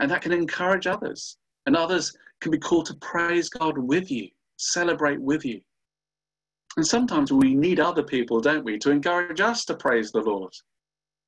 and 0.00 0.10
that 0.10 0.22
can 0.22 0.32
encourage 0.32 0.86
others. 0.86 1.38
And 1.66 1.76
others 1.76 2.16
can 2.40 2.52
be 2.52 2.58
called 2.58 2.86
to 2.86 2.94
praise 2.96 3.48
God 3.48 3.78
with 3.78 4.10
you, 4.10 4.28
celebrate 4.56 5.20
with 5.20 5.44
you. 5.44 5.60
And 6.76 6.86
sometimes 6.86 7.32
we 7.32 7.54
need 7.54 7.80
other 7.80 8.02
people, 8.02 8.40
don't 8.40 8.64
we, 8.64 8.78
to 8.78 8.90
encourage 8.90 9.40
us 9.40 9.64
to 9.64 9.76
praise 9.76 10.12
the 10.12 10.20
Lord. 10.20 10.52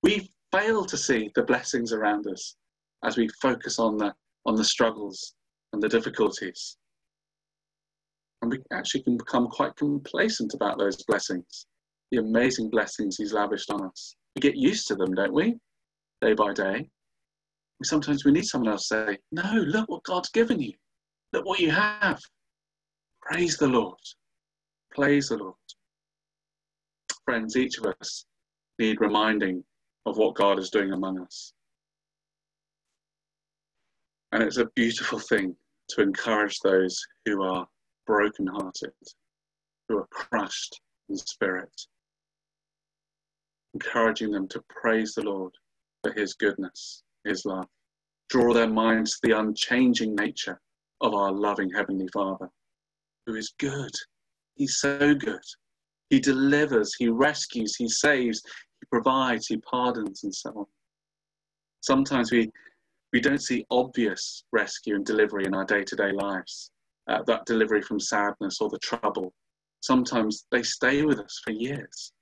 We 0.02 0.31
fail 0.52 0.85
to 0.85 0.97
see 0.97 1.31
the 1.35 1.43
blessings 1.43 1.93
around 1.93 2.26
us 2.26 2.57
as 3.05 3.17
we 3.17 3.28
focus 3.40 3.78
on 3.78 3.97
the, 3.97 4.14
on 4.45 4.57
the 4.57 4.64
struggles 4.64 5.35
and 5.73 5.83
the 5.83 5.88
difficulties. 5.88 6.76
And 8.43 8.50
we 8.50 8.59
actually 8.73 9.02
can 9.02 9.17
become 9.17 9.49
quite 9.49 9.75
complacent 9.76 10.55
about 10.55 10.78
those 10.78 11.02
blessings, 11.05 11.67
the 12.11 12.19
amazing 12.19 12.71
blessings 12.71 13.17
He's 13.17 13.33
lavished 13.33 13.71
on 13.71 13.85
us. 13.85 14.17
We 14.35 14.41
get 14.41 14.57
used 14.57 14.88
to 14.88 14.95
them, 14.95 15.15
don't 15.15 15.33
we? 15.33 15.57
Day 16.21 16.35
by 16.35 16.53
day. 16.53 16.88
Sometimes 17.85 18.25
we 18.25 18.33
need 18.33 18.45
someone 18.45 18.73
else 18.73 18.88
to 18.88 19.07
say, 19.07 19.19
No, 19.31 19.53
look 19.53 19.88
what 19.88 20.03
God's 20.03 20.31
given 20.31 20.61
you. 20.61 20.73
Look 21.33 21.45
what 21.45 21.61
you 21.61 21.71
have. 21.71 22.21
Praise 23.23 23.57
the 23.57 23.69
Lord. 23.69 23.99
Praise 24.91 25.29
the 25.29 25.37
Lord. 25.37 25.55
Friends, 27.25 27.57
each 27.57 27.79
of 27.79 27.87
us 28.00 28.25
need 28.79 29.00
reminding 29.00 29.62
of 30.07 30.17
what 30.17 30.35
God 30.35 30.59
is 30.59 30.71
doing 30.71 30.93
among 30.93 31.21
us. 31.21 31.53
And 34.33 34.43
it's 34.43 34.59
a 34.59 34.67
beautiful 34.75 35.19
thing 35.19 35.55
to 35.91 36.03
encourage 36.03 36.59
those 36.61 37.00
who 37.25 37.43
are 37.43 37.67
brokenhearted, 38.07 38.93
who 39.88 39.99
are 39.99 40.09
crushed 40.11 40.81
in 41.09 41.17
spirit, 41.17 41.71
encouraging 43.75 44.31
them 44.31 44.49
to 44.49 44.63
praise 44.69 45.15
the 45.15 45.23
Lord 45.23 45.53
for 46.03 46.13
his 46.13 46.35
goodness, 46.35 47.03
his 47.25 47.45
love. 47.45 47.67
Draw 48.29 48.53
their 48.53 48.69
minds 48.69 49.13
to 49.13 49.29
the 49.29 49.39
unchanging 49.39 50.15
nature 50.15 50.61
of 51.01 51.15
our 51.15 51.33
loving 51.33 51.71
Heavenly 51.71 52.09
Father, 52.09 52.51
who 53.27 53.35
is 53.35 53.55
good. 53.59 53.93
He's 54.57 54.79
so 54.79 55.15
good. 55.15 55.43
He 56.11 56.21
delivers, 56.21 56.95
he 56.99 57.09
rescues, 57.09 57.77
he 57.77 57.89
saves, 57.89 58.43
he 58.81 58.87
provides, 58.91 59.47
he 59.47 59.59
pardons, 59.59 60.25
and 60.25 60.35
so 60.35 60.50
on. 60.50 60.67
Sometimes 61.81 62.33
we, 62.33 62.50
we 63.13 63.21
don't 63.21 63.43
see 63.43 63.65
obvious 63.71 64.45
rescue 64.52 64.97
and 64.97 65.04
delivery 65.04 65.45
in 65.45 65.54
our 65.54 65.65
day 65.65 65.85
to 65.85 65.97
day 65.97 66.13
lives, 66.13 66.71
uh, 67.09 67.23
that 67.26 67.47
delivery 67.47 67.83
from 67.83 68.00
sadness 68.00 68.61
or 68.61 68.69
the 68.69 68.78
trouble. 68.78 69.33
Sometimes 69.81 70.47
they 70.50 70.63
stay 70.63 71.02
with 71.02 71.21
us 71.21 71.41
for 71.45 71.52
years. 71.52 72.13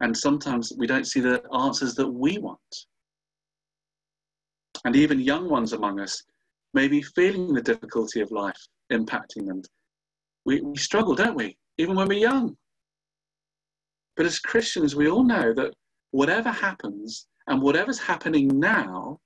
And 0.00 0.16
sometimes 0.16 0.72
we 0.76 0.86
don't 0.86 1.06
see 1.06 1.20
the 1.20 1.42
answers 1.52 1.94
that 1.96 2.08
we 2.08 2.38
want. 2.38 2.86
And 4.84 4.96
even 4.96 5.20
young 5.20 5.48
ones 5.48 5.72
among 5.72 6.00
us 6.00 6.22
may 6.72 6.88
be 6.88 7.02
feeling 7.02 7.52
the 7.52 7.60
difficulty 7.60 8.20
of 8.20 8.30
life 8.30 8.60
impacting 8.90 9.46
them. 9.46 9.62
We, 10.46 10.60
we 10.62 10.76
struggle, 10.76 11.14
don't 11.14 11.36
we? 11.36 11.56
Even 11.78 11.96
when 11.96 12.08
we're 12.08 12.18
young. 12.18 12.56
But 14.16 14.26
as 14.26 14.38
Christians, 14.38 14.96
we 14.96 15.08
all 15.08 15.24
know 15.24 15.52
that 15.54 15.74
whatever 16.12 16.50
happens 16.50 17.26
and 17.46 17.60
whatever's 17.60 17.98
happening 17.98 18.58
now, 18.58 19.18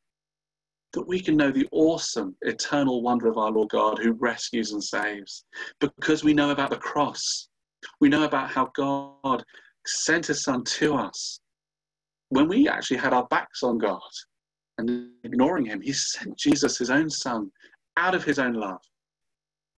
that 0.92 1.06
we 1.06 1.20
can 1.20 1.36
know 1.36 1.50
the 1.50 1.68
awesome, 1.72 2.36
eternal 2.42 3.02
wonder 3.02 3.28
of 3.28 3.36
our 3.36 3.50
Lord 3.50 3.70
God 3.70 3.98
who 3.98 4.12
rescues 4.12 4.72
and 4.72 4.82
saves. 4.82 5.44
Because 5.80 6.22
we 6.22 6.34
know 6.34 6.50
about 6.50 6.70
the 6.70 6.76
cross. 6.76 7.48
We 8.00 8.08
know 8.08 8.24
about 8.24 8.50
how 8.50 8.70
God 8.74 9.44
sent 9.86 10.26
his 10.26 10.42
son 10.42 10.64
to 10.64 10.94
us. 10.94 11.38
When 12.30 12.48
we 12.48 12.68
actually 12.68 12.96
had 12.96 13.12
our 13.12 13.26
backs 13.26 13.62
on 13.62 13.78
God 13.78 14.00
and 14.78 15.10
ignoring 15.22 15.66
him, 15.66 15.80
he 15.80 15.92
sent 15.92 16.38
Jesus, 16.38 16.78
his 16.78 16.90
own 16.90 17.08
son, 17.10 17.50
out 17.96 18.14
of 18.14 18.24
his 18.24 18.38
own 18.38 18.54
love 18.54 18.80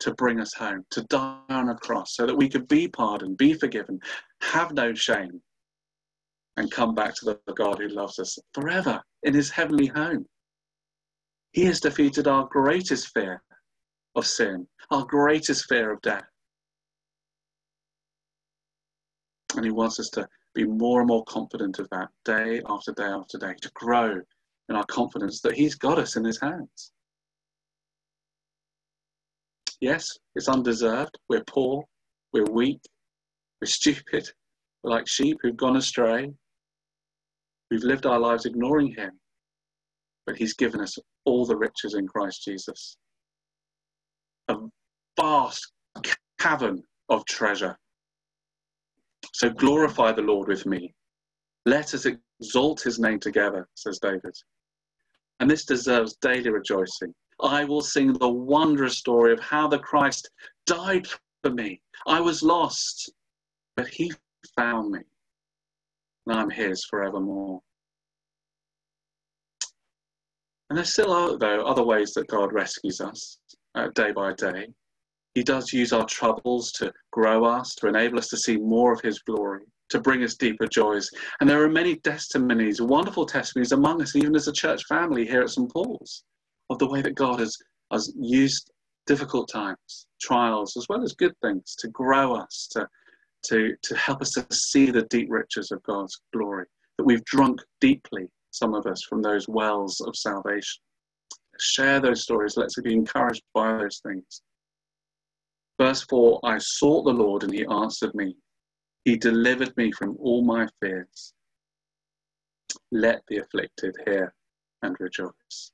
to 0.00 0.14
bring 0.14 0.40
us 0.40 0.54
home, 0.54 0.84
to 0.90 1.02
die 1.04 1.38
on 1.48 1.70
a 1.70 1.74
cross, 1.76 2.14
so 2.14 2.26
that 2.26 2.36
we 2.36 2.48
could 2.48 2.68
be 2.68 2.88
pardoned, 2.88 3.36
be 3.36 3.54
forgiven, 3.54 3.98
have 4.42 4.72
no 4.72 4.94
shame, 4.94 5.40
and 6.56 6.70
come 6.70 6.94
back 6.94 7.14
to 7.14 7.24
the 7.24 7.52
God 7.54 7.78
who 7.78 7.88
loves 7.88 8.18
us 8.18 8.38
forever 8.54 9.02
in 9.22 9.34
his 9.34 9.50
heavenly 9.50 9.86
home. 9.86 10.26
He 11.52 11.64
has 11.64 11.80
defeated 11.80 12.28
our 12.28 12.46
greatest 12.46 13.08
fear 13.14 13.42
of 14.14 14.26
sin, 14.26 14.66
our 14.90 15.04
greatest 15.04 15.66
fear 15.68 15.92
of 15.92 16.00
death. 16.02 16.24
And 19.56 19.64
he 19.64 19.72
wants 19.72 19.98
us 19.98 20.10
to 20.10 20.28
be 20.54 20.64
more 20.64 21.00
and 21.00 21.08
more 21.08 21.24
confident 21.24 21.78
of 21.78 21.88
that 21.90 22.08
day 22.24 22.62
after 22.68 22.92
day 22.92 23.04
after 23.04 23.38
day, 23.38 23.54
to 23.60 23.70
grow 23.74 24.20
in 24.68 24.76
our 24.76 24.84
confidence 24.86 25.40
that 25.42 25.54
he's 25.54 25.74
got 25.74 25.98
us 25.98 26.16
in 26.16 26.24
his 26.24 26.40
hands. 26.40 26.92
Yes, 29.80 30.08
it's 30.34 30.48
undeserved. 30.48 31.18
We're 31.28 31.44
poor, 31.44 31.84
we're 32.32 32.50
weak, 32.50 32.80
we're 33.60 33.66
stupid, 33.66 34.28
we're 34.82 34.90
like 34.90 35.06
sheep 35.06 35.36
who've 35.42 35.56
gone 35.56 35.76
astray. 35.76 36.32
We've 37.70 37.82
lived 37.82 38.06
our 38.06 38.18
lives 38.18 38.46
ignoring 38.46 38.94
Him, 38.94 39.18
but 40.24 40.36
He's 40.36 40.54
given 40.54 40.80
us 40.80 40.96
all 41.24 41.44
the 41.44 41.56
riches 41.56 41.94
in 41.94 42.06
Christ 42.06 42.44
Jesus. 42.44 42.96
A 44.48 44.56
vast 45.20 45.72
cavern 46.38 46.82
of 47.08 47.24
treasure. 47.26 47.76
So 49.32 49.50
glorify 49.50 50.12
the 50.12 50.22
Lord 50.22 50.48
with 50.48 50.66
me. 50.66 50.94
Let 51.66 51.94
us 51.94 52.06
exalt 52.06 52.80
his 52.80 52.98
name 52.98 53.20
together, 53.20 53.68
says 53.74 53.98
David. 53.98 54.34
And 55.40 55.50
this 55.50 55.64
deserves 55.64 56.16
daily 56.16 56.50
rejoicing. 56.50 57.14
I 57.40 57.64
will 57.64 57.82
sing 57.82 58.12
the 58.14 58.28
wondrous 58.28 58.98
story 58.98 59.32
of 59.32 59.40
how 59.40 59.68
the 59.68 59.78
Christ 59.78 60.30
died 60.64 61.06
for 61.42 61.50
me. 61.50 61.80
I 62.06 62.20
was 62.20 62.42
lost, 62.42 63.12
but 63.76 63.88
he 63.88 64.12
found 64.56 64.92
me, 64.92 65.00
and 66.26 66.38
I'm 66.38 66.50
his 66.50 66.84
forevermore. 66.84 67.60
And 70.70 70.78
there 70.78 70.84
still 70.84 71.12
are, 71.12 71.36
though, 71.36 71.64
other 71.64 71.84
ways 71.84 72.12
that 72.14 72.26
God 72.28 72.52
rescues 72.52 73.00
us 73.00 73.38
uh, 73.74 73.88
day 73.94 74.12
by 74.12 74.32
day. 74.32 74.68
He 75.36 75.42
does 75.42 75.70
use 75.70 75.92
our 75.92 76.06
troubles 76.06 76.72
to 76.72 76.90
grow 77.12 77.44
us, 77.44 77.74
to 77.74 77.88
enable 77.88 78.18
us 78.18 78.28
to 78.28 78.38
see 78.38 78.56
more 78.56 78.94
of 78.94 79.02
His 79.02 79.18
glory, 79.18 79.66
to 79.90 80.00
bring 80.00 80.24
us 80.24 80.34
deeper 80.34 80.66
joys. 80.66 81.10
And 81.40 81.50
there 81.50 81.62
are 81.62 81.68
many 81.68 81.96
testimonies, 81.96 82.80
wonderful 82.80 83.26
testimonies 83.26 83.72
among 83.72 84.00
us, 84.00 84.16
even 84.16 84.34
as 84.34 84.48
a 84.48 84.52
church 84.52 84.86
family 84.86 85.26
here 85.26 85.42
at 85.42 85.50
St. 85.50 85.70
Paul's 85.70 86.24
of 86.70 86.78
the 86.78 86.88
way 86.88 87.02
that 87.02 87.16
God 87.16 87.40
has, 87.40 87.54
has 87.92 88.14
used 88.18 88.70
difficult 89.06 89.50
times, 89.52 90.06
trials, 90.22 90.74
as 90.74 90.86
well 90.88 91.02
as 91.02 91.12
good 91.12 91.34
things 91.42 91.76
to 91.80 91.88
grow 91.88 92.34
us, 92.34 92.66
to, 92.72 92.88
to, 93.48 93.76
to 93.82 93.94
help 93.94 94.22
us 94.22 94.30
to 94.30 94.46
see 94.50 94.90
the 94.90 95.02
deep 95.10 95.28
riches 95.28 95.70
of 95.70 95.82
God's 95.82 96.18
glory, 96.32 96.64
that 96.96 97.04
we've 97.04 97.24
drunk 97.26 97.60
deeply, 97.82 98.26
some 98.52 98.72
of 98.72 98.86
us, 98.86 99.02
from 99.02 99.20
those 99.20 99.46
wells 99.50 100.00
of 100.00 100.16
salvation. 100.16 100.80
Share 101.60 102.00
those 102.00 102.22
stories. 102.22 102.56
Let's 102.56 102.80
be 102.80 102.94
encouraged 102.94 103.42
by 103.52 103.76
those 103.76 104.00
things. 104.02 104.40
Verse 105.80 106.04
4 106.08 106.40
I 106.44 106.58
sought 106.58 107.04
the 107.04 107.12
Lord 107.12 107.42
and 107.42 107.52
he 107.52 107.66
answered 107.66 108.14
me. 108.14 108.36
He 109.04 109.16
delivered 109.16 109.76
me 109.76 109.92
from 109.92 110.16
all 110.18 110.42
my 110.42 110.66
fears. 110.80 111.32
Let 112.90 113.22
the 113.28 113.38
afflicted 113.38 113.94
hear 114.06 114.34
and 114.82 114.96
rejoice. 114.98 115.72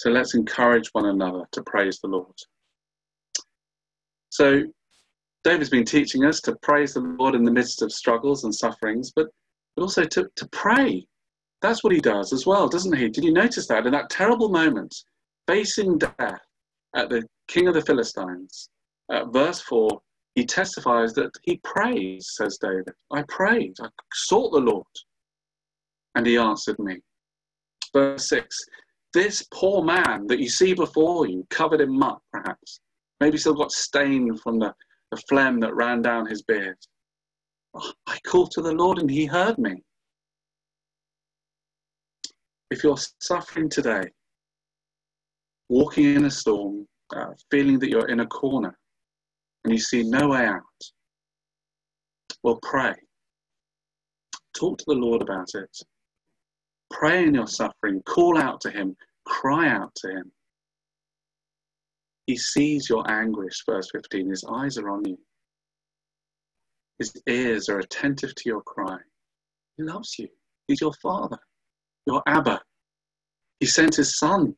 So 0.00 0.10
let's 0.10 0.34
encourage 0.34 0.88
one 0.92 1.06
another 1.06 1.44
to 1.52 1.62
praise 1.62 2.00
the 2.00 2.08
Lord. 2.08 2.34
So 4.30 4.64
David's 5.44 5.70
been 5.70 5.84
teaching 5.84 6.24
us 6.24 6.40
to 6.42 6.56
praise 6.56 6.94
the 6.94 7.00
Lord 7.00 7.34
in 7.34 7.44
the 7.44 7.50
midst 7.50 7.82
of 7.82 7.92
struggles 7.92 8.44
and 8.44 8.54
sufferings, 8.54 9.12
but, 9.14 9.28
but 9.76 9.82
also 9.82 10.04
to, 10.04 10.28
to 10.36 10.48
pray. 10.48 11.06
That's 11.60 11.84
what 11.84 11.92
he 11.92 12.00
does 12.00 12.32
as 12.32 12.46
well, 12.46 12.68
doesn't 12.68 12.96
he? 12.96 13.08
Did 13.08 13.24
you 13.24 13.32
notice 13.32 13.66
that 13.68 13.86
in 13.86 13.92
that 13.92 14.10
terrible 14.10 14.48
moment, 14.48 14.94
facing 15.46 15.98
death 15.98 16.40
at 16.96 17.08
the 17.08 17.22
king 17.52 17.68
of 17.68 17.74
the 17.74 17.82
Philistines? 17.82 18.70
Uh, 19.08 19.24
verse 19.26 19.60
4, 19.60 20.00
he 20.34 20.46
testifies 20.46 21.12
that 21.14 21.30
he 21.42 21.60
prays, 21.64 22.30
says 22.34 22.58
David. 22.60 22.94
I 23.12 23.22
prayed, 23.28 23.74
I 23.80 23.88
sought 24.12 24.52
the 24.52 24.60
Lord, 24.60 24.86
and 26.14 26.26
he 26.26 26.38
answered 26.38 26.78
me. 26.78 26.98
Verse 27.92 28.28
6, 28.28 28.56
this 29.12 29.46
poor 29.52 29.84
man 29.84 30.26
that 30.28 30.40
you 30.40 30.48
see 30.48 30.72
before 30.72 31.28
you, 31.28 31.46
covered 31.50 31.82
in 31.82 31.96
muck 31.96 32.22
perhaps, 32.32 32.80
maybe 33.20 33.36
still 33.36 33.54
got 33.54 33.72
stained 33.72 34.40
from 34.40 34.58
the 34.58 34.74
the 35.12 35.22
phlegm 35.28 35.60
that 35.60 35.74
ran 35.76 36.00
down 36.00 36.26
his 36.26 36.42
beard. 36.42 36.78
Oh, 37.74 37.92
I 38.06 38.18
called 38.26 38.50
to 38.52 38.62
the 38.62 38.72
Lord 38.72 38.98
and 38.98 39.10
he 39.10 39.26
heard 39.26 39.58
me. 39.58 39.82
If 42.70 42.82
you're 42.82 42.96
suffering 43.20 43.68
today, 43.68 44.04
walking 45.68 46.16
in 46.16 46.24
a 46.24 46.30
storm, 46.30 46.88
uh, 47.14 47.32
feeling 47.50 47.78
that 47.80 47.90
you're 47.90 48.08
in 48.08 48.20
a 48.20 48.26
corner 48.26 48.76
and 49.64 49.72
you 49.72 49.78
see 49.78 50.02
no 50.02 50.28
way 50.28 50.46
out, 50.46 50.62
well, 52.42 52.58
pray. 52.62 52.94
Talk 54.54 54.78
to 54.78 54.84
the 54.88 54.94
Lord 54.94 55.22
about 55.22 55.48
it. 55.54 55.76
Pray 56.90 57.24
in 57.24 57.34
your 57.34 57.46
suffering. 57.46 58.02
Call 58.02 58.38
out 58.38 58.60
to 58.62 58.70
Him. 58.70 58.96
Cry 59.24 59.68
out 59.68 59.94
to 59.96 60.10
Him. 60.10 60.32
He 62.26 62.36
sees 62.36 62.88
your 62.88 63.08
anguish, 63.10 63.62
verse 63.66 63.88
15. 63.92 64.30
His 64.30 64.44
eyes 64.44 64.78
are 64.78 64.90
on 64.90 65.04
you. 65.04 65.18
His 66.98 67.12
ears 67.28 67.68
are 67.68 67.78
attentive 67.78 68.34
to 68.34 68.42
your 68.46 68.62
cry. 68.62 68.98
He 69.76 69.82
loves 69.82 70.18
you. 70.18 70.28
He's 70.68 70.80
your 70.80 70.92
father, 71.02 71.38
your 72.06 72.22
Abba. 72.26 72.60
He 73.58 73.66
sent 73.66 73.96
his 73.96 74.18
son 74.18 74.54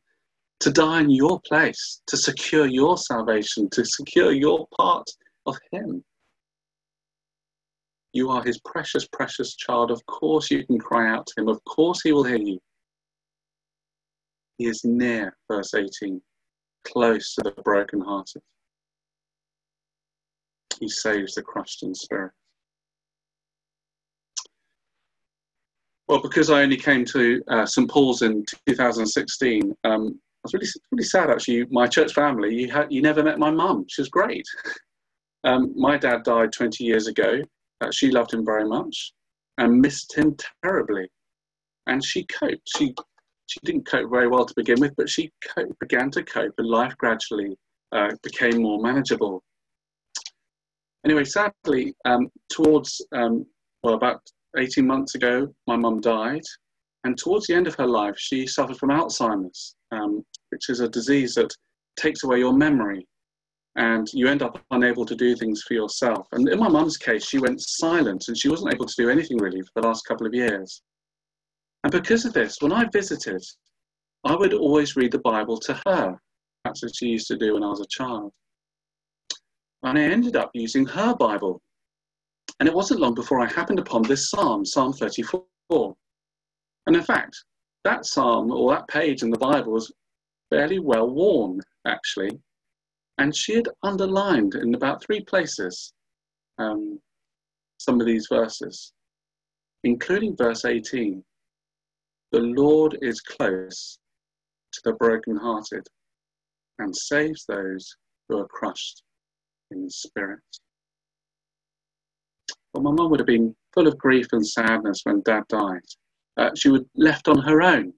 to 0.60 0.70
die 0.70 1.00
in 1.00 1.10
your 1.10 1.40
place, 1.46 2.00
to 2.06 2.16
secure 2.16 2.66
your 2.66 2.96
salvation, 2.96 3.68
to 3.70 3.84
secure 3.84 4.32
your 4.32 4.66
part 4.76 5.08
of 5.46 5.56
him. 5.72 6.04
You 8.12 8.30
are 8.30 8.44
his 8.44 8.60
precious, 8.60 9.06
precious 9.08 9.56
child. 9.56 9.90
Of 9.90 10.04
course, 10.06 10.50
you 10.50 10.64
can 10.66 10.78
cry 10.78 11.10
out 11.10 11.26
to 11.26 11.42
him. 11.42 11.48
Of 11.48 11.62
course, 11.64 12.02
he 12.02 12.12
will 12.12 12.24
hear 12.24 12.38
you. 12.38 12.58
He 14.58 14.66
is 14.66 14.84
near, 14.84 15.36
verse 15.48 15.74
18 15.74 16.22
close 16.84 17.34
to 17.34 17.42
the 17.42 17.62
brokenhearted. 17.62 18.42
He 20.78 20.88
saves 20.88 21.34
the 21.34 21.42
crushed 21.42 21.82
in 21.82 21.94
spirit. 21.94 22.32
Well, 26.08 26.20
because 26.20 26.50
I 26.50 26.62
only 26.62 26.76
came 26.76 27.04
to 27.06 27.42
uh, 27.48 27.64
St 27.64 27.90
Paul's 27.90 28.22
in 28.22 28.44
2016, 28.66 29.74
um, 29.84 30.20
was 30.44 30.54
really, 30.54 30.66
really 30.92 31.04
sad 31.04 31.30
actually. 31.30 31.66
My 31.70 31.86
church 31.86 32.12
family, 32.12 32.54
you, 32.54 32.70
had, 32.70 32.92
you 32.92 33.02
never 33.02 33.22
met 33.22 33.38
my 33.38 33.50
mum. 33.50 33.84
She 33.88 34.00
was 34.00 34.08
great. 34.08 34.46
Um, 35.46 35.74
my 35.76 35.98
dad 35.98 36.22
died 36.22 36.54
20 36.54 36.84
years 36.84 37.06
ago. 37.06 37.42
Uh, 37.82 37.90
she 37.90 38.10
loved 38.10 38.32
him 38.32 38.46
very 38.46 38.66
much 38.66 39.12
and 39.58 39.78
missed 39.78 40.16
him 40.16 40.34
terribly. 40.64 41.06
And 41.86 42.02
she 42.02 42.24
coped. 42.24 42.66
She 42.78 42.94
she 43.46 43.60
didn't 43.62 43.86
cope 43.86 44.10
very 44.10 44.26
well 44.26 44.46
to 44.46 44.54
begin 44.56 44.80
with, 44.80 44.94
but 44.96 45.08
she 45.08 45.30
began 45.80 46.10
to 46.12 46.22
cope, 46.22 46.54
and 46.56 46.66
life 46.66 46.96
gradually 46.96 47.56
uh, 47.92 48.10
became 48.22 48.62
more 48.62 48.80
manageable. 48.80 49.42
Anyway, 51.04 51.24
sadly, 51.24 51.94
um, 52.06 52.30
towards 52.50 53.02
um, 53.12 53.44
well 53.82 53.94
about 53.94 54.22
18 54.56 54.86
months 54.86 55.14
ago, 55.14 55.54
my 55.66 55.76
mum 55.76 56.00
died, 56.00 56.42
and 57.04 57.18
towards 57.18 57.46
the 57.46 57.54
end 57.54 57.66
of 57.66 57.74
her 57.76 57.86
life, 57.86 58.18
she 58.18 58.46
suffered 58.46 58.78
from 58.78 58.88
Alzheimer's, 58.88 59.76
um, 59.92 60.24
which 60.48 60.70
is 60.70 60.80
a 60.80 60.88
disease 60.88 61.34
that 61.34 61.54
takes 61.96 62.24
away 62.24 62.38
your 62.38 62.54
memory, 62.54 63.06
and 63.76 64.08
you 64.12 64.26
end 64.26 64.42
up 64.42 64.58
unable 64.70 65.04
to 65.04 65.14
do 65.14 65.36
things 65.36 65.62
for 65.62 65.74
yourself. 65.74 66.26
And 66.32 66.48
in 66.48 66.58
my 66.58 66.68
mum's 66.68 66.96
case, 66.96 67.26
she 67.26 67.38
went 67.38 67.60
silent, 67.60 68.24
and 68.28 68.36
she 68.36 68.48
wasn't 68.48 68.72
able 68.72 68.86
to 68.86 68.94
do 68.96 69.10
anything 69.10 69.36
really 69.36 69.60
for 69.60 69.70
the 69.82 69.86
last 69.86 70.06
couple 70.06 70.26
of 70.26 70.34
years. 70.34 70.82
And 71.82 71.92
because 71.92 72.24
of 72.24 72.32
this, 72.32 72.56
when 72.60 72.72
I 72.72 72.86
visited, 72.90 73.42
I 74.24 74.34
would 74.34 74.54
always 74.54 74.96
read 74.96 75.12
the 75.12 75.18
Bible 75.18 75.58
to 75.58 75.78
her. 75.86 76.18
That's 76.64 76.82
what 76.82 76.96
she 76.96 77.08
used 77.08 77.26
to 77.26 77.36
do 77.36 77.54
when 77.54 77.62
I 77.62 77.68
was 77.68 77.80
a 77.80 77.86
child. 77.90 78.32
And 79.82 79.98
I 79.98 80.02
ended 80.02 80.36
up 80.36 80.50
using 80.54 80.86
her 80.86 81.14
Bible. 81.14 81.60
And 82.58 82.66
it 82.66 82.74
wasn't 82.74 83.00
long 83.00 83.14
before 83.14 83.40
I 83.40 83.52
happened 83.52 83.78
upon 83.78 84.02
this 84.02 84.30
psalm, 84.30 84.64
Psalm 84.64 84.94
34. 84.94 85.44
And 86.86 86.96
in 86.96 87.02
fact, 87.02 87.36
that 87.84 88.06
psalm 88.06 88.50
or 88.50 88.72
that 88.72 88.88
page 88.88 89.22
in 89.22 89.30
the 89.30 89.38
Bible 89.38 89.72
was 89.72 89.92
fairly 90.50 90.78
well 90.78 91.08
worn, 91.10 91.60
actually. 91.86 92.30
And 93.18 93.34
she 93.34 93.54
had 93.54 93.68
underlined 93.82 94.54
in 94.54 94.74
about 94.74 95.04
three 95.04 95.20
places 95.20 95.92
um, 96.58 97.00
some 97.78 98.00
of 98.00 98.06
these 98.06 98.26
verses, 98.30 98.92
including 99.84 100.36
verse 100.36 100.64
18. 100.64 101.22
The 102.32 102.40
Lord 102.40 102.98
is 103.02 103.20
close 103.20 103.98
to 104.72 104.80
the 104.84 104.94
brokenhearted 104.94 105.86
and 106.78 106.94
saves 106.94 107.44
those 107.46 107.94
who 108.28 108.38
are 108.38 108.48
crushed 108.48 109.02
in 109.70 109.88
spirit. 109.88 110.40
Well, 112.72 112.82
my 112.82 112.90
mum 112.90 113.10
would 113.10 113.20
have 113.20 113.26
been 113.26 113.54
full 113.72 113.86
of 113.86 113.96
grief 113.98 114.26
and 114.32 114.44
sadness 114.44 115.00
when 115.04 115.22
dad 115.24 115.44
died. 115.48 115.84
She 116.54 116.68
was 116.68 116.82
left 116.96 117.28
on 117.28 117.38
her 117.38 117.62
own. 117.62 117.92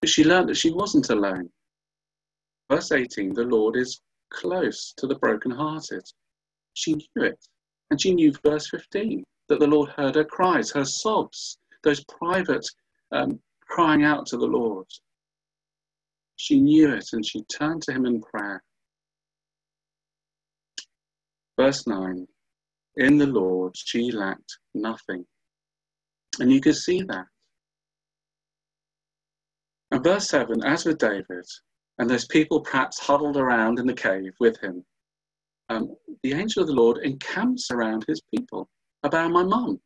But 0.00 0.10
she 0.10 0.24
learned 0.24 0.48
that 0.48 0.56
she 0.56 0.70
wasn't 0.70 1.10
alone. 1.10 1.50
Verse 2.70 2.92
18 2.92 3.34
the 3.34 3.44
Lord 3.44 3.76
is 3.76 4.00
close 4.30 4.94
to 4.96 5.06
the 5.06 5.14
brokenhearted. 5.16 6.04
She 6.74 6.94
knew 6.94 7.24
it. 7.24 7.38
And 7.90 8.00
she 8.00 8.14
knew 8.14 8.32
verse 8.44 8.68
15 8.70 9.24
that 9.48 9.60
the 9.60 9.66
Lord 9.66 9.90
heard 9.90 10.16
her 10.16 10.24
cries, 10.24 10.70
her 10.72 10.84
sobs, 10.84 11.58
those 11.82 12.02
private 12.04 12.66
um, 13.12 13.38
crying 13.60 14.04
out 14.04 14.26
to 14.26 14.36
the 14.36 14.46
Lord. 14.46 14.86
She 16.36 16.60
knew 16.60 16.92
it 16.92 17.08
and 17.12 17.24
she 17.24 17.42
turned 17.44 17.82
to 17.82 17.92
him 17.92 18.06
in 18.06 18.20
prayer. 18.20 18.62
Verse 21.58 21.86
9 21.86 22.26
In 22.96 23.18
the 23.18 23.26
Lord 23.26 23.76
she 23.76 24.10
lacked 24.10 24.58
nothing. 24.74 25.24
And 26.40 26.52
you 26.52 26.60
can 26.60 26.74
see 26.74 27.02
that. 27.02 27.26
And 29.90 30.02
verse 30.02 30.28
7 30.28 30.64
As 30.64 30.84
with 30.84 30.98
David, 30.98 31.44
and 31.98 32.10
those 32.10 32.26
people 32.26 32.60
perhaps 32.60 32.98
huddled 32.98 33.36
around 33.36 33.78
in 33.78 33.86
the 33.86 33.94
cave 33.94 34.32
with 34.40 34.58
him, 34.60 34.84
um, 35.68 35.94
the 36.22 36.32
angel 36.32 36.62
of 36.62 36.68
the 36.68 36.74
Lord 36.74 36.98
encamps 36.98 37.70
around 37.70 38.04
his 38.06 38.20
people, 38.34 38.68
about 39.02 39.30
my 39.30 39.42
mum. 39.42 39.80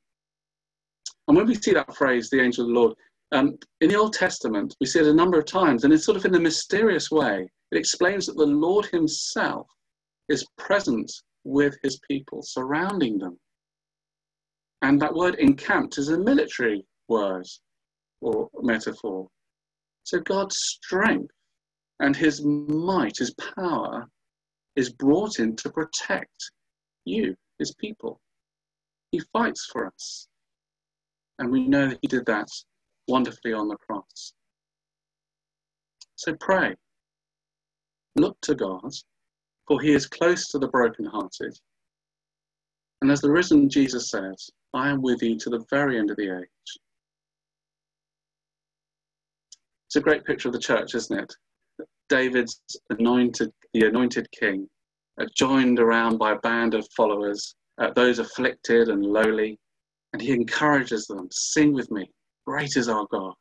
And 1.26 1.36
when 1.36 1.46
we 1.46 1.54
see 1.54 1.72
that 1.74 1.94
phrase, 1.94 2.30
the 2.30 2.40
angel 2.40 2.64
of 2.64 2.68
the 2.68 2.80
Lord, 2.80 2.94
um, 3.32 3.58
in 3.82 3.90
the 3.90 3.96
Old 3.96 4.14
Testament, 4.14 4.74
we 4.80 4.86
see 4.86 5.00
it 5.00 5.06
a 5.06 5.12
number 5.12 5.38
of 5.38 5.44
times, 5.44 5.84
and 5.84 5.92
it's 5.92 6.04
sort 6.04 6.16
of 6.16 6.24
in 6.24 6.34
a 6.34 6.40
mysterious 6.40 7.10
way. 7.10 7.46
It 7.70 7.78
explains 7.78 8.26
that 8.26 8.36
the 8.36 8.46
Lord 8.46 8.86
Himself 8.86 9.66
is 10.30 10.46
present 10.56 11.12
with 11.44 11.76
His 11.82 12.00
people, 12.08 12.42
surrounding 12.42 13.18
them. 13.18 13.38
And 14.82 15.00
that 15.00 15.14
word 15.14 15.36
encamped 15.36 15.98
is 15.98 16.08
a 16.08 16.18
military 16.18 16.84
word 17.08 17.46
or 18.20 18.48
metaphor. 18.62 19.28
So 20.04 20.20
God's 20.20 20.56
strength 20.56 21.34
and 22.00 22.16
His 22.16 22.42
might, 22.44 23.18
His 23.18 23.34
power, 23.56 24.06
is 24.76 24.92
brought 24.92 25.40
in 25.40 25.56
to 25.56 25.70
protect 25.70 26.50
you, 27.04 27.34
His 27.58 27.74
people. 27.74 28.20
He 29.10 29.20
fights 29.32 29.68
for 29.72 29.86
us. 29.86 30.28
And 31.38 31.50
we 31.50 31.66
know 31.66 31.88
that 31.88 31.98
He 32.02 32.08
did 32.08 32.26
that 32.26 32.48
wonderfully 33.08 33.52
on 33.52 33.68
the 33.68 33.76
cross. 33.76 34.32
So 36.16 36.34
pray. 36.40 36.74
Look 38.16 38.36
to 38.42 38.56
God, 38.56 38.92
for 39.68 39.80
he 39.80 39.92
is 39.92 40.06
close 40.06 40.48
to 40.48 40.58
the 40.58 40.66
brokenhearted. 40.66 41.56
And 43.00 43.10
as 43.12 43.20
the 43.20 43.30
risen 43.30 43.68
Jesus 43.70 44.10
says, 44.10 44.50
I 44.74 44.90
am 44.90 45.02
with 45.02 45.22
you 45.22 45.38
to 45.38 45.50
the 45.50 45.64
very 45.70 45.98
end 45.98 46.10
of 46.10 46.16
the 46.16 46.38
age. 46.38 46.78
It's 49.86 49.96
a 49.96 50.00
great 50.00 50.24
picture 50.24 50.48
of 50.48 50.52
the 50.52 50.60
church, 50.60 50.94
isn't 50.94 51.18
it? 51.18 51.34
David's 52.08 52.60
anointed, 52.90 53.50
the 53.72 53.86
anointed 53.86 54.26
king, 54.38 54.68
uh, 55.20 55.26
joined 55.34 55.78
around 55.78 56.18
by 56.18 56.32
a 56.32 56.38
band 56.40 56.74
of 56.74 56.86
followers, 56.96 57.54
uh, 57.78 57.90
those 57.92 58.18
afflicted 58.18 58.88
and 58.88 59.04
lowly, 59.04 59.58
and 60.12 60.20
he 60.20 60.32
encourages 60.32 61.06
them, 61.06 61.28
sing 61.30 61.72
with 61.72 61.90
me, 61.90 62.10
Great 62.46 62.76
is 62.76 62.88
our 62.88 63.06
God. 63.10 63.34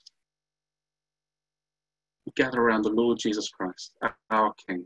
We 2.26 2.34
gather 2.36 2.60
around 2.60 2.84
the 2.84 2.90
Lord 2.90 3.18
Jesus 3.20 3.50
Christ, 3.50 3.94
our 4.30 4.54
King, 4.68 4.86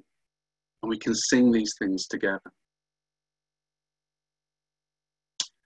and 0.83 0.89
we 0.89 0.97
can 0.97 1.15
sing 1.15 1.51
these 1.51 1.73
things 1.79 2.07
together. 2.07 2.51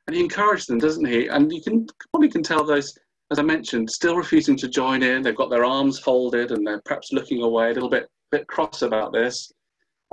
And 0.08 0.16
he 0.16 0.22
encouraged 0.22 0.70
them, 0.70 0.78
doesn't 0.78 1.06
he? 1.06 1.28
And 1.28 1.52
you 1.52 1.62
can 1.62 1.88
probably 2.12 2.30
can 2.30 2.44
tell 2.44 2.64
those, 2.64 2.98
as 3.32 3.40
I 3.40 3.44
mentioned, 3.44 3.90
still 3.90 4.16
refusing 4.16 4.56
to 4.58 4.68
join 4.68 5.02
in. 5.02 5.22
They've 5.22 5.36
got 5.36 5.50
their 5.50 5.66
arms 5.66 6.00
folded 6.00 6.52
and 6.52 6.66
they're 6.66 6.82
perhaps 6.86 7.12
looking 7.12 7.42
away, 7.42 7.72
a 7.72 7.74
little 7.74 7.90
bit, 7.90 8.08
bit 8.32 8.48
cross 8.48 8.84
about 8.84 9.14
this. 9.14 9.52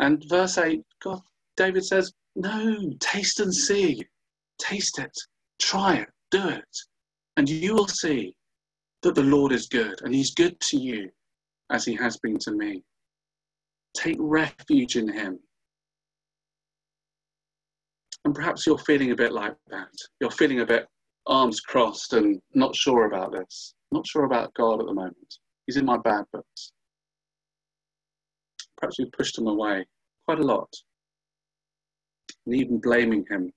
And 0.00 0.24
verse 0.28 0.56
8, 0.58 0.82
God, 1.02 1.20
David 1.56 1.84
says, 1.84 2.12
No, 2.36 2.92
taste 3.00 3.40
and 3.40 3.54
see. 3.54 4.02
Taste 4.58 4.98
it. 4.98 5.16
Try 5.58 5.96
it. 5.96 6.08
Do 6.30 6.48
it. 6.48 6.78
And 7.36 7.48
you 7.48 7.74
will 7.74 7.88
see 7.88 8.34
that 9.02 9.14
the 9.14 9.22
Lord 9.22 9.52
is 9.52 9.68
good, 9.68 10.00
and 10.02 10.14
He's 10.14 10.34
good 10.34 10.58
to 10.60 10.76
you 10.78 11.10
as 11.70 11.84
He 11.84 11.94
has 11.96 12.16
been 12.18 12.38
to 12.38 12.52
me. 12.52 12.82
Take 13.94 14.16
refuge 14.18 14.96
in 14.96 15.12
Him. 15.12 15.38
And 18.24 18.34
perhaps 18.34 18.66
you're 18.66 18.78
feeling 18.78 19.10
a 19.10 19.16
bit 19.16 19.32
like 19.32 19.56
that. 19.68 19.92
You're 20.20 20.30
feeling 20.30 20.60
a 20.60 20.66
bit 20.66 20.86
arms 21.26 21.60
crossed 21.60 22.12
and 22.12 22.40
not 22.54 22.74
sure 22.74 23.06
about 23.06 23.32
this, 23.32 23.74
not 23.90 24.06
sure 24.06 24.24
about 24.24 24.54
God 24.54 24.80
at 24.80 24.86
the 24.86 24.94
moment. 24.94 25.38
He's 25.66 25.76
in 25.76 25.84
my 25.84 25.98
bad 25.98 26.24
books. 26.32 26.72
Perhaps 28.76 28.98
we've 28.98 29.12
pushed 29.12 29.38
Him 29.38 29.46
away 29.46 29.84
quite 30.24 30.40
a 30.40 30.44
lot, 30.44 30.72
and 32.46 32.54
even 32.54 32.80
blaming 32.80 33.24
Him 33.28 33.52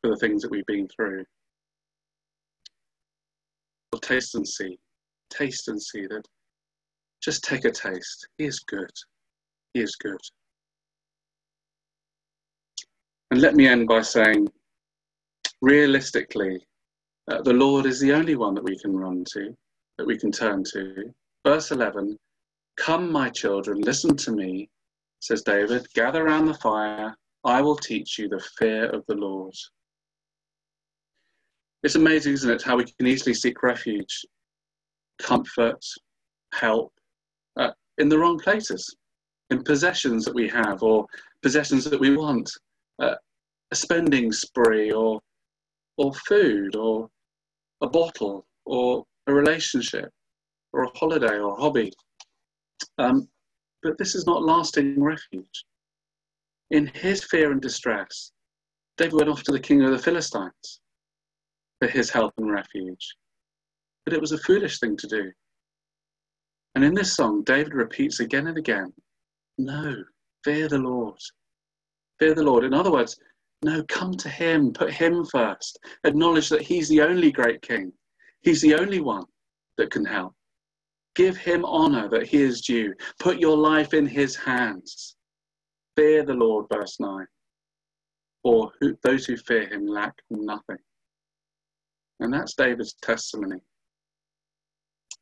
for 0.00 0.10
the 0.10 0.16
things 0.16 0.42
that 0.42 0.50
we've 0.50 0.66
been 0.66 0.88
through 0.88 1.24
taste 4.04 4.34
and 4.34 4.46
see. 4.46 4.78
Taste 5.30 5.68
and 5.68 5.82
see 5.82 6.06
that 6.06 6.22
just 7.22 7.42
take 7.42 7.64
a 7.64 7.70
taste. 7.70 8.28
He 8.36 8.44
is 8.44 8.60
good. 8.60 8.90
He 9.72 9.80
is 9.80 9.96
good. 9.96 10.20
And 13.30 13.40
let 13.40 13.54
me 13.54 13.66
end 13.66 13.88
by 13.88 14.02
saying, 14.02 14.48
realistically, 15.60 16.64
uh, 17.30 17.42
the 17.42 17.52
Lord 17.52 17.86
is 17.86 18.00
the 18.00 18.12
only 18.12 18.36
one 18.36 18.54
that 18.54 18.64
we 18.64 18.78
can 18.78 18.96
run 18.96 19.24
to, 19.32 19.56
that 19.98 20.06
we 20.06 20.18
can 20.18 20.30
turn 20.30 20.62
to. 20.72 21.12
Verse 21.44 21.70
11 21.70 22.18
Come, 22.76 23.10
my 23.10 23.30
children, 23.30 23.80
listen 23.80 24.16
to 24.16 24.32
me, 24.32 24.68
says 25.20 25.42
David. 25.42 25.86
Gather 25.94 26.24
round 26.24 26.48
the 26.48 26.54
fire. 26.54 27.16
I 27.44 27.60
will 27.60 27.76
teach 27.76 28.18
you 28.18 28.28
the 28.28 28.44
fear 28.58 28.86
of 28.86 29.04
the 29.06 29.14
Lord. 29.14 29.54
It's 31.82 31.94
amazing, 31.94 32.32
isn't 32.32 32.50
it, 32.50 32.62
how 32.62 32.76
we 32.76 32.84
can 32.84 33.06
easily 33.06 33.34
seek 33.34 33.62
refuge, 33.62 34.24
comfort, 35.20 35.84
help 36.54 36.92
uh, 37.56 37.72
in 37.98 38.08
the 38.08 38.18
wrong 38.18 38.38
places, 38.38 38.96
in 39.50 39.62
possessions 39.62 40.24
that 40.24 40.34
we 40.34 40.48
have 40.48 40.82
or 40.82 41.06
possessions 41.42 41.84
that 41.84 42.00
we 42.00 42.16
want, 42.16 42.50
uh, 43.00 43.14
a 43.70 43.74
spending 43.74 44.32
spree 44.32 44.92
or, 44.92 45.20
or 45.96 46.12
food 46.14 46.76
or 46.76 47.08
a 47.82 47.88
bottle 47.88 48.46
or 48.64 49.04
a 49.26 49.32
relationship 49.32 50.10
or 50.72 50.84
a 50.84 50.98
holiday 50.98 51.38
or 51.38 51.52
a 51.52 51.60
hobby. 51.60 51.92
Um, 52.98 53.28
but 53.82 53.98
this 53.98 54.14
is 54.14 54.26
not 54.26 54.42
lasting 54.42 55.02
refuge. 55.02 55.64
In 56.70 56.86
his 56.86 57.24
fear 57.24 57.52
and 57.52 57.60
distress, 57.60 58.32
David 58.96 59.14
went 59.14 59.28
off 59.28 59.42
to 59.44 59.52
the 59.52 59.60
king 59.60 59.82
of 59.82 59.90
the 59.90 59.98
Philistines 59.98 60.80
for 61.80 61.88
his 61.88 62.10
help 62.10 62.32
and 62.38 62.50
refuge. 62.50 63.14
But 64.04 64.14
it 64.14 64.20
was 64.20 64.32
a 64.32 64.38
foolish 64.38 64.80
thing 64.80 64.96
to 64.96 65.06
do. 65.06 65.30
And 66.74 66.84
in 66.84 66.94
this 66.94 67.14
song, 67.14 67.42
David 67.44 67.74
repeats 67.74 68.20
again 68.20 68.46
and 68.46 68.58
again 68.58 68.92
no, 69.58 70.04
fear 70.42 70.68
the 70.68 70.78
Lord. 70.78 71.18
Fear 72.24 72.36
the 72.36 72.42
Lord. 72.42 72.64
In 72.64 72.72
other 72.72 72.90
words, 72.90 73.18
no, 73.62 73.84
come 73.84 74.14
to 74.14 74.30
him, 74.30 74.72
put 74.72 74.90
him 74.90 75.26
first. 75.26 75.78
Acknowledge 76.04 76.48
that 76.48 76.62
he's 76.62 76.88
the 76.88 77.02
only 77.02 77.30
great 77.30 77.60
king, 77.60 77.92
he's 78.40 78.62
the 78.62 78.76
only 78.76 79.00
one 79.00 79.26
that 79.76 79.90
can 79.90 80.06
help. 80.06 80.34
Give 81.14 81.36
him 81.36 81.66
honor 81.66 82.08
that 82.08 82.26
he 82.26 82.40
is 82.40 82.62
due. 82.62 82.94
Put 83.18 83.40
your 83.40 83.58
life 83.58 83.92
in 83.92 84.06
his 84.06 84.34
hands. 84.36 85.16
Fear 85.96 86.24
the 86.24 86.32
Lord, 86.32 86.64
verse 86.72 86.98
9. 86.98 87.26
For 88.42 88.72
who, 88.80 88.96
those 89.02 89.26
who 89.26 89.36
fear 89.36 89.68
him 89.68 89.86
lack 89.86 90.14
nothing. 90.30 90.78
And 92.20 92.32
that's 92.32 92.54
David's 92.54 92.94
testimony. 93.02 93.60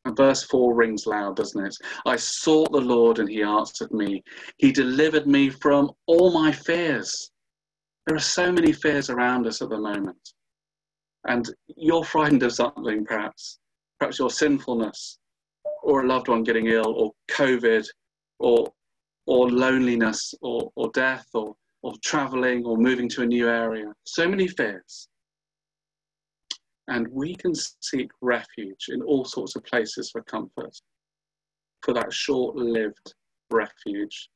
Verse 0.08 0.42
4 0.42 0.74
rings 0.74 1.06
loud, 1.06 1.36
doesn't 1.36 1.64
it? 1.64 1.76
I 2.06 2.16
sought 2.16 2.72
the 2.72 2.80
Lord 2.80 3.18
and 3.20 3.28
he 3.28 3.42
answered 3.42 3.92
me. 3.92 4.22
He 4.58 4.72
delivered 4.72 5.26
me 5.26 5.48
from 5.48 5.92
all 6.06 6.32
my 6.32 6.50
fears. 6.50 7.30
There 8.06 8.16
are 8.16 8.20
so 8.20 8.50
many 8.50 8.72
fears 8.72 9.10
around 9.10 9.46
us 9.46 9.62
at 9.62 9.68
the 9.68 9.78
moment. 9.78 10.18
And 11.28 11.48
you're 11.76 12.04
frightened 12.04 12.42
of 12.42 12.52
something, 12.52 13.04
perhaps. 13.04 13.60
Perhaps 14.00 14.18
your 14.18 14.30
sinfulness, 14.30 15.18
or 15.84 16.02
a 16.02 16.06
loved 16.08 16.26
one 16.26 16.42
getting 16.42 16.66
ill, 16.66 16.92
or 16.96 17.12
COVID, 17.30 17.86
or, 18.40 18.72
or 19.26 19.48
loneliness, 19.48 20.34
or, 20.42 20.72
or 20.74 20.90
death, 20.92 21.26
or, 21.32 21.54
or 21.82 21.94
traveling, 22.02 22.64
or 22.64 22.76
moving 22.76 23.08
to 23.10 23.22
a 23.22 23.26
new 23.26 23.48
area. 23.48 23.92
So 24.02 24.28
many 24.28 24.48
fears. 24.48 25.08
And 26.88 27.06
we 27.08 27.34
can 27.34 27.54
seek 27.54 28.10
refuge 28.20 28.86
in 28.88 29.02
all 29.02 29.24
sorts 29.24 29.56
of 29.56 29.64
places 29.64 30.10
for 30.10 30.22
comfort, 30.22 30.76
for 31.82 31.94
that 31.94 32.12
short 32.12 32.56
lived 32.56 33.14
refuge. 33.50 34.28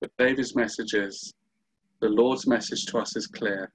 But 0.00 0.10
David's 0.18 0.54
message 0.54 0.94
is 0.94 1.34
the 2.00 2.08
Lord's 2.08 2.46
message 2.46 2.86
to 2.86 2.98
us 2.98 3.16
is 3.16 3.26
clear 3.26 3.72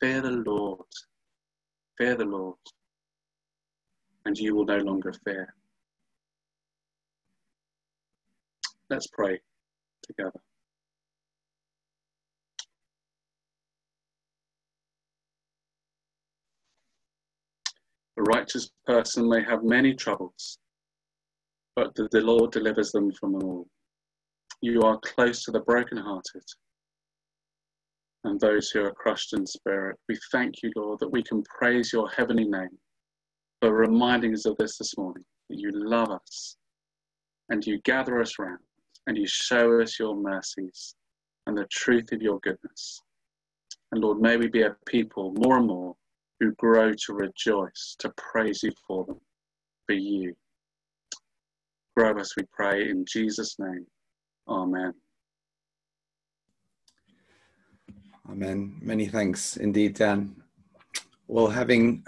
fear 0.00 0.20
the 0.20 0.30
Lord, 0.30 0.80
fear 1.96 2.14
the 2.14 2.24
Lord, 2.24 2.56
and 4.24 4.36
you 4.36 4.54
will 4.54 4.64
no 4.64 4.78
longer 4.78 5.12
fear. 5.24 5.54
Let's 8.90 9.06
pray 9.06 9.40
together. 10.02 10.40
Righteous 18.24 18.70
person 18.86 19.28
may 19.28 19.42
have 19.42 19.62
many 19.62 19.94
troubles, 19.94 20.58
but 21.76 21.94
the 21.94 22.20
Lord 22.20 22.52
delivers 22.52 22.92
them 22.92 23.12
from 23.12 23.36
all. 23.36 23.66
You 24.60 24.82
are 24.82 24.98
close 25.00 25.44
to 25.44 25.50
the 25.50 25.60
brokenhearted 25.60 26.44
and 28.24 28.40
those 28.40 28.70
who 28.70 28.84
are 28.84 28.92
crushed 28.92 29.34
in 29.34 29.46
spirit. 29.46 29.98
We 30.08 30.18
thank 30.32 30.62
you, 30.62 30.72
Lord, 30.76 31.00
that 31.00 31.12
we 31.12 31.22
can 31.22 31.42
praise 31.42 31.92
your 31.92 32.08
heavenly 32.08 32.44
name 32.44 32.78
for 33.60 33.72
reminding 33.74 34.32
us 34.34 34.46
of 34.46 34.56
this 34.56 34.78
this 34.78 34.96
morning, 34.96 35.24
that 35.50 35.58
you 35.58 35.70
love 35.72 36.10
us 36.10 36.56
and 37.50 37.64
you 37.66 37.80
gather 37.84 38.20
us 38.20 38.38
round 38.38 38.60
and 39.06 39.16
you 39.16 39.26
show 39.26 39.80
us 39.80 39.98
your 39.98 40.16
mercies 40.16 40.94
and 41.46 41.56
the 41.56 41.66
truth 41.70 42.12
of 42.12 42.22
your 42.22 42.40
goodness. 42.40 43.02
And 43.92 44.00
Lord, 44.00 44.20
may 44.20 44.36
we 44.36 44.48
be 44.48 44.62
a 44.62 44.76
people 44.86 45.34
more 45.36 45.58
and 45.58 45.66
more 45.66 45.94
who 46.40 46.52
grow 46.52 46.92
to 46.92 47.12
rejoice, 47.12 47.96
to 47.98 48.12
praise 48.16 48.62
you 48.62 48.72
for 48.86 49.04
them, 49.04 49.20
for 49.86 49.94
you. 49.94 50.34
Grow 51.96 52.12
us, 52.18 52.36
we 52.36 52.44
pray, 52.52 52.88
in 52.88 53.04
Jesus' 53.06 53.56
name. 53.58 53.86
Amen. 54.48 54.92
Amen. 58.28 58.76
Many 58.80 59.06
thanks 59.06 59.56
indeed, 59.56 59.94
Dan. 59.94 60.34
Well, 61.28 61.48
having 61.48 62.04